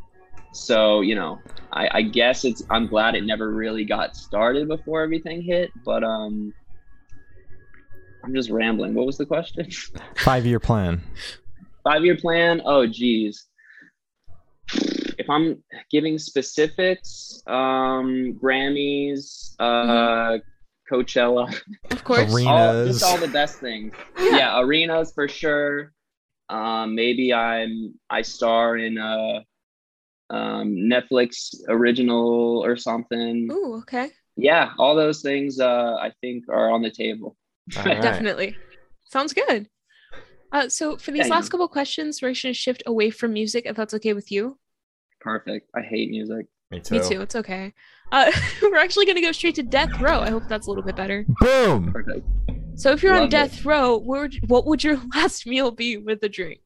so 0.53 1.01
you 1.01 1.15
know, 1.15 1.39
I, 1.73 1.89
I 1.91 2.03
guess 2.03 2.45
it's. 2.45 2.63
I'm 2.69 2.87
glad 2.87 3.15
it 3.15 3.25
never 3.25 3.51
really 3.55 3.87
got 3.87 4.15
started 4.15 4.69
before 4.69 5.03
everything 5.03 5.41
hit. 5.41 5.71
But 5.87 6.05
um, 6.05 6.53
I'm 8.23 8.35
just 8.35 8.51
rambling. 8.51 8.93
What 8.93 9.07
was 9.07 9.17
the 9.17 9.25
question? 9.25 9.67
Five 10.17 10.45
year 10.45 10.61
plan. 10.61 11.01
Five 11.85 12.05
year 12.05 12.17
plan. 12.17 12.61
Oh, 12.67 12.87
geez. 12.87 13.47
If 15.19 15.31
I'm 15.31 15.63
giving 15.91 16.19
specifics, 16.19 17.43
um, 17.47 18.39
Grammys, 18.43 19.55
uh, 19.59 20.39
Coachella, 20.91 21.55
of 21.91 22.05
course. 22.05 22.33
Arena- 22.35 22.51
all, 22.51 22.71
Arenas. 22.75 22.99
just 23.01 23.05
all 23.11 23.19
the 23.19 23.29
best 23.33 23.59
things. 23.59 23.93
Yeah, 24.19 24.61
arenas 24.61 25.13
for 25.13 25.29
sure. 25.29 25.93
Um, 26.49 26.95
maybe 26.95 27.33
I'm 27.35 27.95
I 28.09 28.23
star 28.23 28.77
in 28.79 28.97
a 28.99 29.45
um, 30.31 30.75
Netflix 30.91 31.55
original 31.69 32.63
or 32.65 32.77
something. 32.77 33.49
Ooh, 33.53 33.75
okay. 33.83 34.11
yeah, 34.37 34.73
all 34.79 34.95
those 34.95 35.21
things 35.23 35.61
uh, 35.61 35.97
I 36.01 36.13
think 36.21 36.45
are 36.49 36.71
on 36.71 36.83
the 36.83 36.91
table. 36.91 37.37
All 37.77 37.85
right. 37.85 38.01
Definitely. 38.01 38.57
Sounds 39.11 39.33
good. 39.35 39.69
Uh, 40.53 40.69
so 40.69 40.97
for 40.97 41.11
these 41.11 41.27
Yeah, 41.27 41.35
last 41.35 41.47
yeah. 41.47 41.51
couple 41.51 41.69
questions, 41.69 42.23
we're 42.23 42.29
going 42.29 42.35
to 42.35 42.55
shift 42.55 42.83
away 42.87 43.11
from 43.11 43.35
music, 43.35 43.65
if 43.67 43.77
that's 43.77 43.93
okay 43.95 44.15
with 44.15 44.33
you. 44.33 44.59
Perfect. 45.21 45.69
I 45.75 45.83
hate 45.83 46.09
music. 46.11 46.47
Me 46.71 46.81
too. 46.81 46.95
Me 46.95 47.09
too. 47.09 47.21
It's 47.21 47.37
okay. 47.37 47.75
Uh, 48.13 48.31
we're 48.63 48.77
actually 48.77 49.05
going 49.07 49.17
to 49.17 49.23
go 49.23 49.33
straight 49.33 49.55
to 49.57 49.63
death 49.63 50.01
row. 50.01 50.21
I 50.21 50.31
hope 50.31 50.45
that's 50.49 50.67
a 50.67 50.71
little 50.71 50.85
bit 50.85 50.97
better. 50.97 51.25
Boom. 51.41 51.93
Perfect. 51.93 52.27
So 52.77 52.93
if 52.93 53.03
you're 53.03 53.13
on 53.15 53.21
Love 53.23 53.29
it. 53.29 53.31
death 53.33 53.65
row, 53.65 53.97
what 53.97 54.21
would, 54.21 54.35
what 54.49 54.67
would 54.67 54.85
your 54.85 54.99
last 55.15 55.47
meal 55.47 55.71
be 55.71 55.97
with 55.97 56.23
a 56.23 56.29
drink? 56.29 56.61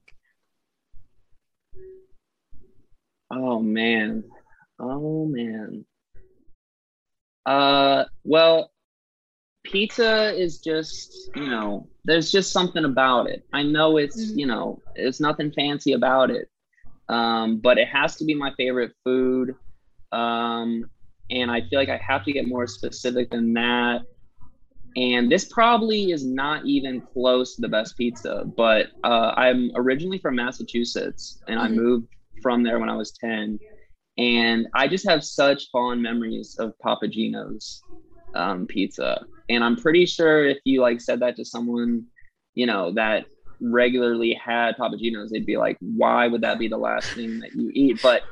Oh 3.31 3.61
man. 3.61 4.25
Oh 4.79 5.27
man. 5.27 5.85
Uh 7.47 8.05
well 8.25 8.71
pizza 9.65 10.35
is 10.39 10.59
just, 10.59 11.31
you 11.35 11.49
know, 11.49 11.89
there's 12.05 12.31
just 12.31 12.53
something 12.53 12.85
about 12.85 13.29
it. 13.29 13.45
I 13.53 13.63
know 13.63 13.97
it's, 13.97 14.33
Mhm. 14.33 14.39
you 14.39 14.47
know, 14.47 14.83
it's 14.95 15.19
nothing 15.21 15.51
fancy 15.53 15.93
about 15.95 16.31
it. 16.31 16.51
Um 17.09 17.59
but 17.59 17.79
it 17.79 17.89
has 17.89 18.17
to 18.17 18.25
be 18.25 18.35
my 18.35 18.53
favorite 18.57 18.93
food. 19.05 19.55
Um 20.13 20.85
and 21.33 21.51
I 21.51 21.62
feel 21.62 21.79
like 21.79 21.89
I 21.89 22.01
have 22.07 22.25
to 22.25 22.33
get 22.33 22.47
more 22.47 22.67
specific 22.67 23.31
than 23.31 23.53
that. 23.55 24.03
And 24.95 25.33
this 25.33 25.47
probably 25.47 26.11
is 26.12 26.27
not 26.27 26.67
even 26.67 27.01
close 27.01 27.55
to 27.57 27.62
the 27.62 27.69
best 27.69 27.97
pizza, 27.97 28.45
but 28.57 28.89
uh, 29.05 29.33
I'm 29.37 29.71
originally 29.75 30.19
from 30.19 30.37
Massachusetts 30.37 31.41
and 31.49 31.59
I 31.59 31.69
Mhm. 31.69 31.75
moved 31.77 32.09
from 32.43 32.62
there 32.62 32.79
when 32.79 32.91
I 32.91 32.97
was 32.97 33.12
10. 33.12 33.59
And 34.19 34.67
I 34.75 34.89
just 34.89 35.09
have 35.09 35.25
such 35.25 35.71
fond 35.71 36.03
memories 36.03 36.57
of 36.59 36.79
Papa 36.81 37.09
Gino's 37.09 37.83
um, 38.35 38.67
pizza. 38.67 39.25
And 39.49 39.65
I'm 39.65 39.77
pretty 39.77 40.05
sure 40.05 40.47
if 40.47 40.59
you 40.65 40.83
like 40.83 41.01
said 41.01 41.21
that 41.21 41.37
to 41.37 41.45
someone, 41.45 42.05
you 42.55 42.67
know, 42.67 42.93
that 42.95 43.25
regularly 43.61 44.35
had 44.35 44.77
Papa 44.77 44.97
Gino's, 44.99 45.31
they'd 45.31 45.47
be 45.47 45.57
like, 45.57 45.79
why 45.81 46.27
would 46.29 46.43
that 46.43 46.59
be 46.59 46.69
the 46.69 46.77
last 46.77 47.15
thing 47.15 47.39
that 47.41 47.55
you 47.55 47.71
eat? 47.73 47.99
But 48.03 48.23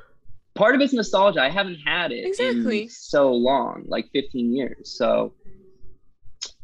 part 0.54 0.75
of 0.75 0.80
it's 0.80 0.92
nostalgia. 0.92 1.40
I 1.40 1.50
haven't 1.50 1.76
had 1.85 2.12
it 2.12 2.26
Exactly. 2.26 2.83
in 2.83 2.88
so 2.88 3.33
long, 3.33 3.85
like 3.87 4.09
15 4.12 4.54
years. 4.54 4.97
So 4.97 5.35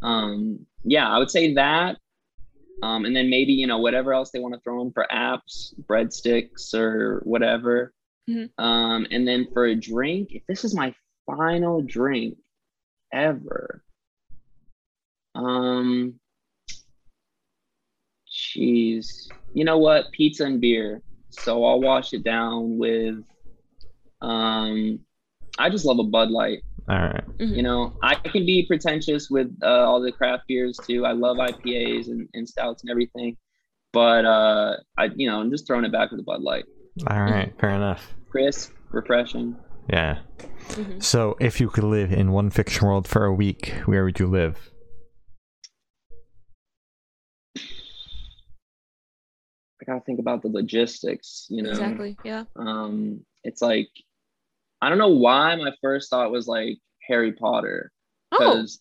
um 0.02 0.66
yeah, 0.84 1.08
I 1.08 1.18
would 1.18 1.30
say 1.30 1.54
that. 1.54 1.96
Um, 2.82 3.06
and 3.06 3.16
then 3.16 3.30
maybe, 3.30 3.54
you 3.54 3.66
know, 3.66 3.78
whatever 3.78 4.12
else 4.12 4.30
they 4.30 4.38
want 4.38 4.52
to 4.54 4.60
throw 4.60 4.82
in 4.82 4.92
for 4.92 5.06
apps, 5.10 5.72
breadsticks 5.88 6.74
or 6.74 7.20
whatever. 7.24 7.94
Mhm. 8.28 8.50
Um, 8.58 9.06
and 9.10 9.26
then 9.26 9.46
for 9.52 9.64
a 9.64 9.74
drink, 9.74 10.28
if 10.32 10.42
this 10.46 10.62
is 10.64 10.74
my 10.74 10.94
final 11.26 11.80
drink 11.80 12.36
ever, 13.12 13.82
um, 15.34 16.20
jeez, 18.28 19.28
you 19.54 19.64
know 19.64 19.78
what? 19.78 20.10
Pizza 20.12 20.44
and 20.44 20.60
beer. 20.60 21.02
So 21.30 21.64
I'll 21.64 21.80
wash 21.80 22.12
it 22.12 22.24
down 22.24 22.78
with, 22.78 23.24
um, 24.26 24.98
I 25.58 25.70
just 25.70 25.84
love 25.84 25.98
a 25.98 26.04
Bud 26.04 26.30
Light. 26.30 26.58
All 26.88 26.98
right. 26.98 27.24
You 27.38 27.62
know, 27.62 27.94
I 28.02 28.14
can 28.14 28.46
be 28.46 28.64
pretentious 28.66 29.28
with 29.30 29.48
uh, 29.62 29.66
all 29.66 30.00
the 30.00 30.12
craft 30.12 30.44
beers 30.46 30.78
too. 30.86 31.04
I 31.04 31.12
love 31.12 31.36
IPAs 31.38 32.06
and, 32.08 32.28
and 32.34 32.48
stouts 32.48 32.82
and 32.82 32.90
everything, 32.90 33.36
but 33.92 34.24
uh, 34.24 34.76
I, 34.96 35.06
you 35.16 35.28
know, 35.28 35.40
I'm 35.40 35.50
just 35.50 35.66
throwing 35.66 35.84
it 35.84 35.92
back 35.92 36.10
with 36.10 36.20
a 36.20 36.22
Bud 36.22 36.42
Light. 36.42 36.64
All 37.08 37.20
right. 37.22 37.52
Fair 37.60 37.70
enough. 37.70 38.14
Crisp, 38.30 38.72
refreshing. 38.90 39.56
Yeah. 39.90 40.18
Mhm. 40.68 41.02
So, 41.02 41.36
if 41.40 41.60
you 41.60 41.68
could 41.68 41.84
live 41.84 42.12
in 42.12 42.32
one 42.32 42.50
fiction 42.50 42.86
world 42.86 43.06
for 43.08 43.24
a 43.24 43.32
week, 43.34 43.72
where 43.86 44.04
would 44.04 44.18
you 44.18 44.26
live? 44.26 44.70
I 49.80 49.84
gotta 49.86 50.00
think 50.00 50.18
about 50.18 50.42
the 50.42 50.48
logistics. 50.48 51.46
You 51.50 51.62
know, 51.62 51.70
Exactly. 51.70 52.16
Yeah. 52.24 52.44
um, 52.56 53.24
it's 53.44 53.62
like 53.62 53.88
I 54.82 54.88
don't 54.88 54.98
know 54.98 55.08
why 55.08 55.54
my 55.56 55.72
first 55.82 56.10
thought 56.10 56.30
was 56.30 56.46
like 56.46 56.78
Harry 57.08 57.32
Potter 57.32 57.90
Oh, 58.32 58.38
because 58.38 58.80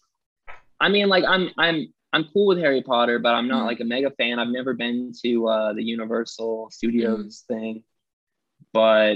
I 0.79 0.89
mean, 0.89 1.07
like 1.07 1.23
I'm 1.27 1.49
I'm 1.57 1.93
I'm 2.13 2.25
cool 2.33 2.47
with 2.47 2.57
Harry 2.59 2.81
Potter, 2.81 3.19
but 3.19 3.33
I'm 3.33 3.47
not 3.47 3.63
Mhm. 3.63 3.67
like 3.67 3.79
a 3.79 3.85
mega 3.85 4.11
fan. 4.11 4.39
I've 4.39 4.49
never 4.49 4.73
been 4.73 5.11
to 5.23 5.47
uh, 5.47 5.73
the 5.73 5.83
Universal 5.83 6.69
Studios 6.71 7.43
Mm-hmm. 7.49 7.53
thing, 7.53 7.83
but 8.73 9.15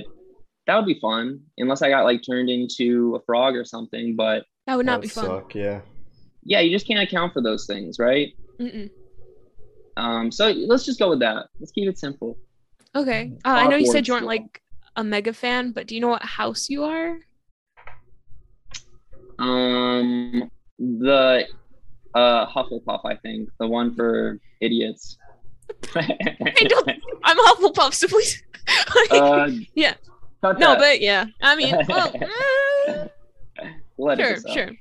that 0.67 0.75
would 0.77 0.85
be 0.85 0.99
fun 0.99 1.41
unless 1.57 1.81
I 1.81 1.89
got 1.89 2.03
like 2.05 2.21
turned 2.23 2.49
into 2.49 3.15
a 3.15 3.21
frog 3.25 3.55
or 3.55 3.65
something. 3.65 4.15
But 4.15 4.45
that 4.67 4.75
would 4.75 4.85
not 4.85 5.01
be 5.01 5.07
fun. 5.07 5.43
yeah. 5.55 5.81
yeah, 6.43 6.59
you 6.59 6.71
just 6.71 6.87
can't 6.87 7.01
account 7.01 7.33
for 7.33 7.41
those 7.41 7.65
things, 7.65 7.97
right? 7.99 8.33
Mm-mm. 8.61 8.89
Um, 9.97 10.31
so 10.31 10.49
let's 10.51 10.85
just 10.85 10.99
go 10.99 11.09
with 11.09 11.19
that. 11.19 11.47
Let's 11.59 11.71
keep 11.71 11.89
it 11.89 11.97
simple. 11.97 12.37
Okay. 12.95 13.33
Uh, 13.45 13.49
I 13.49 13.67
know 13.67 13.75
you 13.77 13.85
said 13.91 14.07
you 14.07 14.13
aren't 14.13 14.25
like 14.25 14.61
a 14.99 15.03
mega 15.03 15.31
fan, 15.31 15.71
but 15.71 15.87
do 15.87 15.95
you 15.95 16.01
know 16.01 16.09
what 16.09 16.23
house 16.23 16.69
you 16.69 16.83
are? 16.83 17.17
Um, 19.39 20.51
the 20.77 21.47
uh 22.13 22.45
Hufflepuff, 22.47 23.01
I 23.05 23.15
think, 23.15 23.49
the 23.59 23.67
one 23.67 23.95
for 23.95 24.37
idiots. 24.59 25.17
Hey, 25.93 26.67
don't. 26.67 26.89
I'm 27.23 27.37
Hufflepuff, 27.37 27.93
so 27.93 28.07
please. 28.09 28.43
uh, 29.11 29.49
Yeah. 29.73 29.93
no, 30.43 30.53
that. 30.53 30.79
but 30.79 30.99
yeah. 30.99 31.25
I 31.41 31.55
mean, 31.55 31.75
well, 31.87 32.13
We'll 33.97 34.17
sure, 34.17 34.37
sure. 34.53 34.71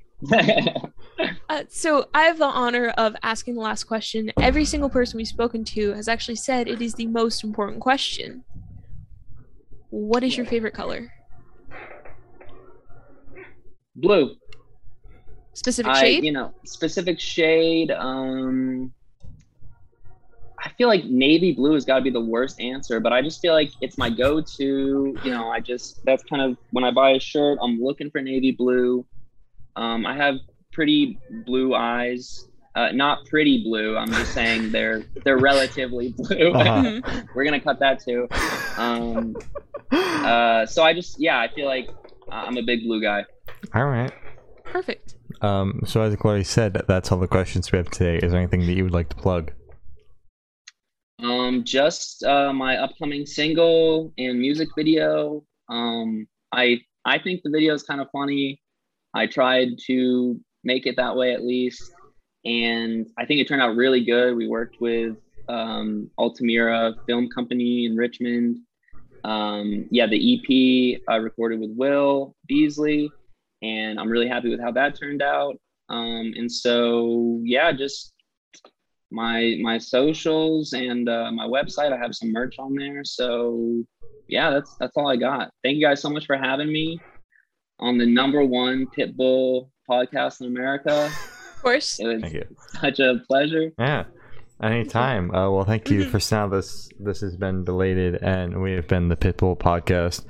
Uh, 1.49 1.65
so 1.69 2.09
I 2.15 2.23
have 2.25 2.39
the 2.39 2.45
honor 2.45 2.89
of 2.91 3.17
asking 3.23 3.55
the 3.55 3.61
last 3.61 3.85
question. 3.85 4.33
Every 4.41 4.65
single 4.65 4.89
person 4.89 5.17
we've 5.17 5.27
spoken 5.27 5.65
to 5.65 5.93
has 5.95 6.07
actually 6.09 6.37
said 6.37 6.69
it 6.69 6.81
is 6.81 6.95
the 6.95 7.07
most 7.07 7.43
important 7.43 7.81
question. 7.81 8.45
What 9.91 10.23
is 10.23 10.37
your 10.37 10.47
favorite 10.47 10.75
color? 10.75 11.13
Blue. 13.97 14.35
Specific 15.55 15.93
I, 15.93 16.01
shade? 16.01 16.25
you 16.25 16.33
know, 16.33 16.53
specific 16.65 17.19
shade. 17.19 17.91
Um, 17.91 18.93
I 20.65 20.71
feel 20.71 20.89
like 20.89 21.05
navy 21.05 21.53
blue 21.53 21.75
has 21.75 21.85
got 21.85 21.97
to 21.97 22.03
be 22.03 22.11
the 22.11 22.21
worst 22.21 22.61
answer, 22.61 23.01
but 23.01 23.13
I 23.13 23.23
just 23.23 23.41
feel 23.41 23.55
like 23.55 23.71
it's 23.81 23.99
my 23.99 24.11
go-to. 24.11 25.17
You 25.25 25.31
know, 25.31 25.49
I 25.49 25.61
just 25.61 26.05
that's 26.05 26.23
kind 26.25 26.43
of 26.43 26.57
when 26.71 26.85
I 26.85 26.91
buy 26.91 27.11
a 27.11 27.21
shirt, 27.21 27.59
I'm 27.63 27.81
looking 27.81 28.11
for 28.11 28.21
navy 28.21 28.53
blue. 28.53 29.05
Um, 29.77 30.07
I 30.07 30.17
have 30.17 30.37
pretty 30.73 31.19
blue 31.47 31.75
eyes. 31.75 32.49
Uh, 32.75 32.93
not 32.93 33.27
pretty 33.27 33.63
blue. 33.65 33.97
I'm 33.97 34.11
just 34.13 34.33
saying 34.33 34.71
they're 34.71 35.03
they're 35.25 35.39
relatively 35.39 36.11
blue. 36.17 36.53
Uh-huh. 36.53 36.83
Mhm. 36.83 37.29
We're 37.35 37.45
gonna 37.45 37.61
cut 37.61 37.81
that 37.81 38.01
too. 38.03 38.29
Um, 38.77 39.37
uh, 39.91 40.67
so 40.67 40.83
I 40.83 40.95
just 40.95 41.19
yeah, 41.19 41.41
I 41.41 41.49
feel 41.53 41.67
like 41.67 41.89
I'm 42.31 42.57
a 42.57 42.63
big 42.63 42.83
blue 42.83 43.03
guy. 43.03 43.25
All 43.75 43.87
right. 43.87 44.13
Perfect. 44.65 45.15
Um, 45.41 45.83
so 45.87 46.03
as 46.03 46.15
Chloe 46.17 46.45
said, 46.45 46.83
that's 46.89 47.11
all 47.11 47.19
the 47.19 47.27
questions 47.29 47.73
we 47.73 47.79
have 47.79 47.91
today. 47.91 48.19
Is 48.19 48.33
there 48.33 48.41
anything 48.41 48.61
that 48.61 48.73
you 48.75 48.85
would 48.85 48.93
like 48.93 49.09
to 49.11 49.17
plug? 49.17 49.53
Um, 51.23 51.65
just 51.65 52.23
uh, 52.23 52.53
my 52.53 52.77
upcoming 52.77 53.27
single 53.27 54.13
and 54.19 54.39
music 54.39 54.69
video. 54.77 55.45
Um, 55.69 56.29
I 56.53 56.81
I 57.05 57.19
think 57.19 57.43
the 57.43 57.51
video 57.51 57.75
is 57.75 57.83
kind 57.83 58.01
of 58.01 58.09
funny. 58.13 58.61
I 59.15 59.27
tried 59.27 59.71
to 59.87 60.39
make 60.65 60.87
it 60.87 60.97
that 60.97 61.17
way 61.17 61.33
at 61.33 61.45
least, 61.45 61.93
and 62.45 63.07
I 63.19 63.25
think 63.27 63.41
it 63.41 63.49
turned 63.49 63.63
out 63.63 63.77
really 63.77 64.05
good. 64.05 64.37
We 64.37 64.49
worked 64.49 64.81
with 64.81 65.17
um, 65.49 66.11
Altamira 66.19 66.95
Film 67.07 67.29
Company 67.29 67.87
in 67.87 67.97
Richmond. 67.97 68.59
Um, 69.25 69.87
yeah, 69.91 70.07
the 70.07 70.17
EP 70.17 71.01
I 71.09 71.17
recorded 71.17 71.61
with 71.61 71.71
Will 71.77 72.35
Beasley, 72.47 73.11
and 73.63 73.99
I'm 73.99 74.09
really 74.09 74.29
happy 74.29 74.49
with 74.49 74.61
how 74.61 74.73
that 74.73 74.99
turned 74.99 75.23
out. 75.23 75.57
Um, 75.89 76.33
and 76.37 76.51
so 76.51 77.41
yeah, 77.43 77.73
just 77.73 78.13
my 79.11 79.59
my 79.61 79.79
socials 79.79 80.73
and 80.73 81.09
uh, 81.09 81.31
my 81.33 81.47
website. 81.47 81.93
I 81.93 81.97
have 81.97 82.15
some 82.15 82.33
merch 82.33 82.59
on 82.59 82.75
there. 82.75 83.05
So 83.05 83.83
yeah, 84.29 84.51
that's 84.51 84.77
that's 84.77 84.97
all 84.97 85.09
I 85.09 85.17
got. 85.17 85.51
Thank 85.65 85.77
you 85.77 85.87
guys 85.87 86.01
so 86.01 86.11
much 86.11 86.27
for 86.27 86.37
having 86.37 86.71
me 86.71 87.01
on 87.81 87.99
the 87.99 88.07
number 88.07 88.45
one 88.45 88.87
Pitbull 88.87 89.71
podcast 89.89 90.41
in 90.41 90.49
America. 90.49 91.11
Of 91.59 91.63
course. 91.65 91.99
It 91.99 92.07
was 92.07 92.23
Thank 92.23 92.35
you. 92.35 92.45
such 92.81 93.01
a 93.01 93.21
pleasure. 93.27 93.73
Yeah. 93.79 94.05
Anytime. 94.63 95.35
Uh, 95.35 95.51
well, 95.51 95.65
thank 95.65 95.91
you 95.91 96.05
Mhm. 96.05 96.11
for 96.11 96.35
now. 96.35 96.49
This 96.49 96.89
this 97.01 97.21
has 97.21 97.37
been 97.37 97.65
belated, 97.65 98.17
and 98.23 98.63
we 98.63 98.73
have 98.73 98.87
been 98.89 99.09
the 99.09 99.17
Pitbull 99.17 99.57
podcast. 99.59 100.25